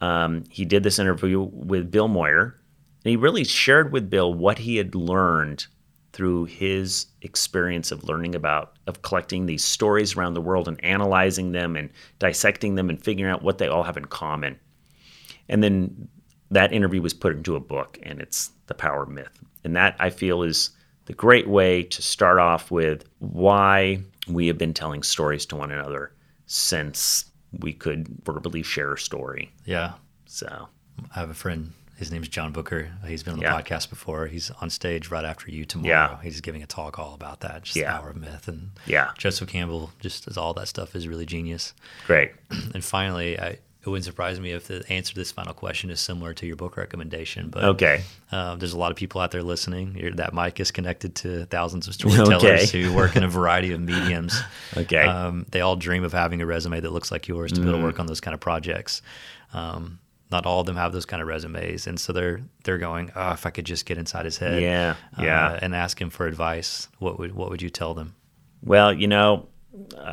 um, 0.00 0.44
he 0.48 0.64
did 0.64 0.82
this 0.82 0.98
interview 0.98 1.40
with 1.40 1.90
Bill 1.90 2.08
Moyer, 2.08 2.56
and 3.04 3.10
he 3.10 3.16
really 3.16 3.44
shared 3.44 3.92
with 3.92 4.10
Bill 4.10 4.32
what 4.32 4.58
he 4.58 4.76
had 4.76 4.94
learned 4.94 5.66
through 6.12 6.44
his 6.44 7.06
experience 7.22 7.90
of 7.90 8.04
learning 8.04 8.34
about 8.34 8.76
of 8.86 9.02
collecting 9.02 9.46
these 9.46 9.64
stories 9.64 10.14
around 10.14 10.34
the 10.34 10.40
world 10.40 10.68
and 10.68 10.82
analyzing 10.84 11.52
them 11.52 11.74
and 11.74 11.90
dissecting 12.18 12.74
them 12.74 12.90
and 12.90 13.02
figuring 13.02 13.32
out 13.32 13.42
what 13.42 13.58
they 13.58 13.66
all 13.66 13.82
have 13.82 13.96
in 13.96 14.04
common. 14.04 14.58
And 15.48 15.62
then 15.62 16.08
that 16.50 16.72
interview 16.72 17.00
was 17.00 17.14
put 17.14 17.34
into 17.34 17.56
a 17.56 17.60
book 17.60 17.98
and 18.02 18.20
it's 18.20 18.50
The 18.66 18.74
Power 18.74 19.06
Myth. 19.06 19.42
And 19.64 19.74
that 19.74 19.96
I 19.98 20.10
feel 20.10 20.42
is 20.42 20.70
the 21.06 21.14
great 21.14 21.48
way 21.48 21.82
to 21.82 22.02
start 22.02 22.38
off 22.38 22.70
with 22.70 23.04
why 23.18 24.02
we 24.28 24.46
have 24.46 24.58
been 24.58 24.74
telling 24.74 25.02
stories 25.02 25.46
to 25.46 25.56
one 25.56 25.72
another 25.72 26.12
since 26.46 27.24
we 27.60 27.72
could 27.72 28.08
verbally 28.24 28.62
share 28.62 28.92
a 28.92 28.98
story. 28.98 29.50
Yeah. 29.64 29.94
So 30.26 30.68
I 31.14 31.20
have 31.20 31.30
a 31.30 31.34
friend. 31.34 31.72
His 32.02 32.10
name's 32.10 32.26
John 32.28 32.50
Booker. 32.52 32.88
He's 33.06 33.22
been 33.22 33.34
on 33.34 33.38
the 33.38 33.44
Yeah. 33.44 33.60
podcast 33.60 33.88
before. 33.88 34.26
He's 34.26 34.50
on 34.60 34.70
stage 34.70 35.08
right 35.12 35.24
after 35.24 35.48
you 35.52 35.64
tomorrow. 35.64 35.88
Yeah. 35.88 36.18
He's 36.20 36.40
giving 36.40 36.60
a 36.60 36.66
talk 36.66 36.98
all 36.98 37.14
about 37.14 37.38
that, 37.42 37.62
just 37.62 37.76
Yeah. 37.76 37.92
the 37.92 37.98
power 38.00 38.10
of 38.10 38.16
myth. 38.16 38.48
And 38.48 38.70
Yeah. 38.86 39.12
Joseph 39.16 39.48
Campbell, 39.48 39.92
just 40.00 40.26
as 40.26 40.36
all 40.36 40.52
that 40.54 40.66
stuff 40.66 40.96
is 40.96 41.06
really 41.06 41.26
genius. 41.26 41.74
great. 42.08 42.32
And 42.74 42.84
finally, 42.84 43.38
I, 43.38 43.46
it 43.50 43.86
wouldn't 43.86 44.04
surprise 44.04 44.40
me 44.40 44.50
if 44.50 44.66
the 44.66 44.84
answer 44.90 45.12
to 45.14 45.20
this 45.20 45.30
final 45.30 45.54
question 45.54 45.90
is 45.90 46.00
similar 46.00 46.34
to 46.34 46.44
your 46.44 46.56
book 46.56 46.76
recommendation. 46.76 47.50
But 47.50 47.62
Okay. 47.64 48.02
um, 48.32 48.58
there's 48.58 48.72
a 48.72 48.78
lot 48.78 48.90
of 48.90 48.96
people 48.96 49.20
out 49.20 49.30
there 49.30 49.44
listening. 49.44 49.96
Your, 49.96 50.10
that 50.14 50.34
mic 50.34 50.58
is 50.58 50.72
connected 50.72 51.14
to 51.16 51.44
thousands 51.46 51.86
of 51.86 51.94
storytellers 51.94 52.42
Okay. 52.42 52.82
who 52.82 52.92
work 52.92 53.14
in 53.14 53.22
a 53.22 53.28
variety 53.28 53.70
of 53.72 53.80
mediums. 53.80 54.40
Okay. 54.76 55.04
Um, 55.04 55.46
they 55.50 55.60
all 55.60 55.76
dream 55.76 56.02
of 56.02 56.12
having 56.12 56.40
a 56.42 56.46
resume 56.46 56.80
that 56.80 56.90
looks 56.92 57.12
like 57.12 57.28
yours 57.28 57.52
to 57.52 57.60
be 57.60 57.68
able 57.68 57.78
Mm. 57.78 57.82
to 57.82 57.86
work 57.86 58.00
on 58.00 58.06
those 58.06 58.20
kind 58.20 58.34
of 58.34 58.40
projects. 58.40 59.02
Um, 59.52 60.00
not 60.32 60.46
all 60.46 60.60
of 60.60 60.66
them 60.66 60.76
have 60.76 60.92
those 60.92 61.06
kind 61.06 61.22
of 61.22 61.28
resumes, 61.28 61.86
and 61.86 62.00
so 62.00 62.12
they're 62.12 62.40
they're 62.64 62.78
going, 62.78 63.10
oh, 63.14 63.32
if 63.32 63.46
I 63.46 63.50
could 63.50 63.64
just 63.66 63.86
get 63.86 63.98
inside 63.98 64.24
his 64.24 64.38
head, 64.38 64.60
Yeah, 64.62 64.96
uh, 65.18 65.22
yeah. 65.22 65.58
and 65.62 65.74
ask 65.74 66.00
him 66.00 66.10
for 66.10 66.26
advice. 66.26 66.88
What 66.98 67.18
would 67.18 67.34
what 67.34 67.50
would 67.50 67.62
you 67.62 67.70
tell 67.70 67.94
them? 67.94 68.14
Well, 68.64 68.92
you 68.92 69.06
know, 69.06 69.48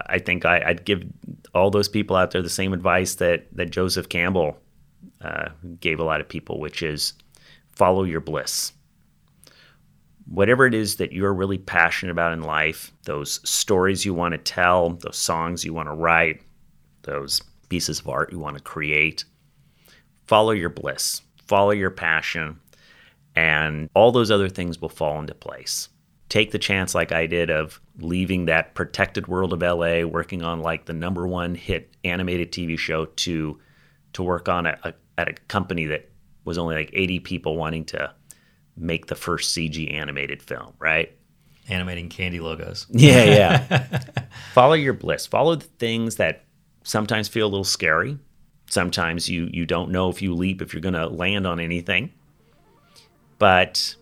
I 0.08 0.20
think 0.20 0.46
I, 0.46 0.62
I'd 0.66 0.86
give 0.86 1.04
all 1.56 1.72
those 1.72 1.88
people 1.90 2.16
out 2.16 2.32
there 2.32 2.42
the 2.42 2.50
same 2.50 2.74
advice 2.74 3.16
that 3.16 3.48
that 3.54 3.72
Joseph 3.72 4.10
Campbell 4.10 4.58
uh, 5.22 5.50
gave 5.80 6.00
a 6.00 6.04
lot 6.04 6.22
of 6.22 6.28
people, 6.30 6.60
which 6.60 6.84
is 6.84 7.14
follow 7.72 8.04
your 8.04 8.22
bliss. 8.22 8.74
Whatever 10.26 10.68
it 10.68 10.76
is 10.76 10.98
that 10.98 11.12
you're 11.12 11.34
really 11.34 11.58
passionate 11.58 12.12
about 12.12 12.34
in 12.34 12.42
life, 12.44 12.92
those 13.06 13.40
stories 13.50 14.06
you 14.06 14.14
want 14.14 14.34
to 14.34 14.38
tell, 14.38 14.92
those 14.92 15.18
songs 15.18 15.66
you 15.66 15.74
want 15.74 15.88
to 15.90 15.94
write, 15.96 16.42
those 17.02 17.42
pieces 17.70 18.00
of 18.00 18.08
art 18.10 18.32
you 18.32 18.38
want 18.38 18.56
to 18.56 18.62
create, 18.64 19.24
follow 20.30 20.52
your 20.52 20.70
bliss, 20.70 21.24
follow 21.48 21.72
your 21.72 21.90
passion, 21.90 22.60
and 23.36 23.90
all 23.96 24.12
those 24.12 24.30
other 24.30 24.48
things 24.48 24.80
will 24.80 24.88
fall 24.88 25.20
into 25.20 25.34
place. 25.34 25.90
Take 26.30 26.52
the 26.52 26.60
chance, 26.60 26.94
like 26.94 27.12
I 27.12 27.26
did, 27.26 27.50
of 27.50 27.82
leaving 27.98 28.46
that 28.46 28.76
protected 28.76 29.28
world 29.28 29.54
of 29.54 29.64
LA, 29.64 30.04
working 30.04 30.44
on 30.44 30.60
like 30.62 30.86
the 30.86 30.94
number 30.94 31.28
one 31.28 31.56
hit 31.56 31.98
animated 32.04 32.52
TV 32.52 32.78
show, 32.78 33.06
to 33.06 33.60
to 34.14 34.22
work 34.22 34.48
on 34.48 34.68
a, 34.68 34.78
a, 34.84 34.94
at 35.18 35.30
a 35.30 35.34
company 35.48 35.86
that 35.86 36.12
was 36.46 36.60
only 36.60 36.76
like 36.76 36.92
80 36.94 37.22
people 37.22 37.56
wanting 37.58 37.86
to 37.86 38.14
make 38.78 39.08
the 39.08 39.16
first 39.16 39.58
CG 39.58 39.92
animated 39.92 40.44
film, 40.44 40.74
right? 40.78 41.12
Animating 41.70 42.08
candy 42.10 42.40
logos. 42.40 42.86
Yeah, 42.92 43.24
yeah. 43.24 44.02
follow 44.54 44.74
your 44.74 44.94
bliss. 44.94 45.26
Follow 45.26 45.56
the 45.56 45.66
things 45.66 46.18
that 46.18 46.46
sometimes 46.84 47.28
feel 47.28 47.48
a 47.48 47.50
little 47.50 47.64
scary. 47.64 48.20
Sometimes 48.70 49.28
you 49.28 49.50
you 49.52 49.66
don't 49.66 49.92
know 49.92 50.10
if 50.10 50.22
you 50.22 50.36
leap 50.36 50.62
if 50.62 50.74
you're 50.74 50.82
going 50.82 50.94
to 50.94 51.08
land 51.08 51.48
on 51.48 51.60
anything. 51.60 52.12
But 53.40 53.96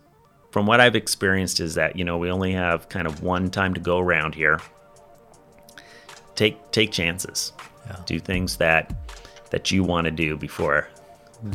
from 0.51 0.65
what 0.65 0.81
I've 0.81 0.95
experienced 0.95 1.59
is 1.59 1.75
that, 1.75 1.95
you 1.95 2.03
know, 2.03 2.17
we 2.17 2.29
only 2.29 2.51
have 2.53 2.89
kind 2.89 3.07
of 3.07 3.21
one 3.21 3.49
time 3.49 3.73
to 3.75 3.79
go 3.79 3.99
around 3.99 4.35
here. 4.35 4.59
Take 6.35 6.71
take 6.71 6.91
chances. 6.91 7.53
Yeah. 7.85 7.97
Do 8.05 8.19
things 8.19 8.57
that 8.57 8.93
that 9.51 9.71
you 9.71 9.83
want 9.83 10.05
to 10.05 10.11
do 10.11 10.35
before 10.35 10.89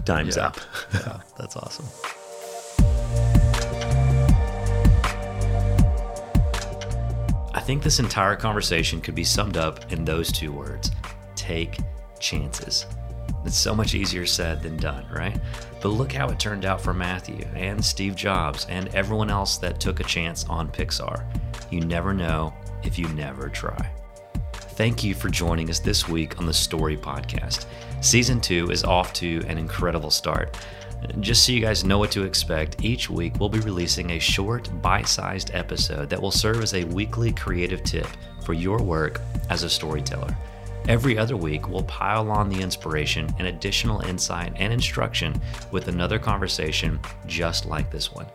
time's 0.04 0.36
yeah. 0.36 0.46
up. 0.46 0.56
yeah, 0.94 1.20
that's 1.36 1.56
awesome. 1.56 1.86
I 7.54 7.60
think 7.60 7.82
this 7.82 8.00
entire 8.00 8.34
conversation 8.34 9.00
could 9.00 9.14
be 9.14 9.24
summed 9.24 9.56
up 9.56 9.92
in 9.92 10.04
those 10.04 10.32
two 10.32 10.50
words 10.50 10.90
take 11.36 11.78
chances. 12.18 12.86
It's 13.44 13.56
so 13.56 13.74
much 13.74 13.94
easier 13.94 14.24
said 14.26 14.62
than 14.62 14.76
done, 14.76 15.04
right? 15.12 15.38
But 15.80 15.88
look 15.88 16.12
how 16.12 16.28
it 16.28 16.38
turned 16.38 16.64
out 16.64 16.80
for 16.80 16.94
Matthew 16.94 17.44
and 17.54 17.84
Steve 17.84 18.14
Jobs 18.14 18.66
and 18.68 18.88
everyone 18.94 19.30
else 19.30 19.56
that 19.58 19.80
took 19.80 20.00
a 20.00 20.04
chance 20.04 20.44
on 20.48 20.70
Pixar. 20.70 21.24
You 21.70 21.80
never 21.80 22.14
know 22.14 22.52
if 22.82 22.98
you 22.98 23.08
never 23.08 23.48
try. 23.48 23.90
Thank 24.52 25.04
you 25.04 25.14
for 25.14 25.28
joining 25.28 25.68
us 25.70 25.80
this 25.80 26.08
week 26.08 26.38
on 26.38 26.46
the 26.46 26.54
Story 26.54 26.96
Podcast. 26.96 27.66
Season 28.00 28.40
2 28.40 28.70
is 28.70 28.84
off 28.84 29.12
to 29.14 29.42
an 29.46 29.58
incredible 29.58 30.10
start. 30.10 30.56
Just 31.20 31.44
so 31.44 31.52
you 31.52 31.60
guys 31.60 31.84
know 31.84 31.98
what 31.98 32.10
to 32.12 32.22
expect, 32.22 32.84
each 32.84 33.10
week 33.10 33.34
we'll 33.38 33.48
be 33.48 33.60
releasing 33.60 34.10
a 34.10 34.18
short, 34.18 34.70
bite 34.80 35.08
sized 35.08 35.50
episode 35.52 36.08
that 36.08 36.20
will 36.20 36.30
serve 36.30 36.62
as 36.62 36.74
a 36.74 36.84
weekly 36.84 37.32
creative 37.32 37.82
tip 37.82 38.06
for 38.44 38.54
your 38.54 38.78
work 38.78 39.20
as 39.50 39.62
a 39.62 39.70
storyteller. 39.70 40.34
Every 40.88 41.16
other 41.16 41.36
week, 41.36 41.68
we'll 41.68 41.84
pile 41.84 42.30
on 42.30 42.48
the 42.48 42.60
inspiration 42.60 43.32
and 43.38 43.46
additional 43.46 44.00
insight 44.00 44.52
and 44.56 44.72
instruction 44.72 45.40
with 45.70 45.88
another 45.88 46.18
conversation 46.18 46.98
just 47.26 47.66
like 47.66 47.90
this 47.90 48.12
one. 48.12 48.26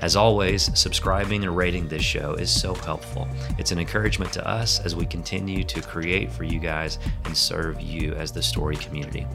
As 0.00 0.16
always, 0.16 0.76
subscribing 0.76 1.44
and 1.44 1.56
rating 1.56 1.86
this 1.86 2.02
show 2.02 2.34
is 2.34 2.50
so 2.50 2.74
helpful. 2.74 3.28
It's 3.56 3.70
an 3.70 3.78
encouragement 3.78 4.32
to 4.32 4.44
us 4.44 4.80
as 4.80 4.96
we 4.96 5.06
continue 5.06 5.62
to 5.62 5.80
create 5.80 6.32
for 6.32 6.42
you 6.42 6.58
guys 6.58 6.98
and 7.24 7.36
serve 7.36 7.80
you 7.80 8.14
as 8.14 8.32
the 8.32 8.42
story 8.42 8.74
community. 8.74 9.28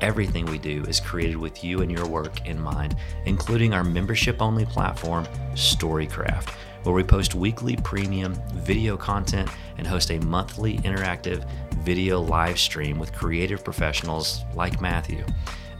Everything 0.00 0.46
we 0.46 0.56
do 0.58 0.82
is 0.84 0.98
created 0.98 1.36
with 1.36 1.62
you 1.62 1.82
and 1.82 1.92
your 1.92 2.06
work 2.06 2.46
in 2.46 2.58
mind, 2.58 2.96
including 3.26 3.74
our 3.74 3.84
membership 3.84 4.40
only 4.40 4.64
platform, 4.64 5.26
Storycraft 5.52 6.54
where 6.84 6.94
we 6.94 7.02
post 7.02 7.34
weekly 7.34 7.76
premium 7.76 8.34
video 8.52 8.96
content 8.96 9.48
and 9.78 9.86
host 9.86 10.10
a 10.10 10.18
monthly 10.20 10.78
interactive 10.78 11.48
video 11.84 12.20
live 12.20 12.58
stream 12.58 12.98
with 12.98 13.12
creative 13.12 13.62
professionals 13.62 14.44
like 14.54 14.80
Matthew. 14.80 15.24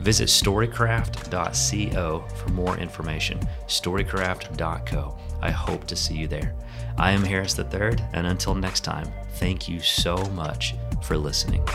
Visit 0.00 0.28
storycraft.co 0.28 2.24
for 2.36 2.48
more 2.50 2.76
information. 2.76 3.38
Storycraft.co. 3.66 5.16
I 5.40 5.50
hope 5.50 5.86
to 5.86 5.96
see 5.96 6.14
you 6.14 6.28
there. 6.28 6.54
I 6.98 7.12
am 7.12 7.22
Harris 7.22 7.58
III, 7.58 7.96
and 8.12 8.26
until 8.26 8.54
next 8.54 8.80
time, 8.80 9.10
thank 9.34 9.68
you 9.68 9.80
so 9.80 10.16
much 10.30 10.74
for 11.02 11.16
listening. 11.16 11.66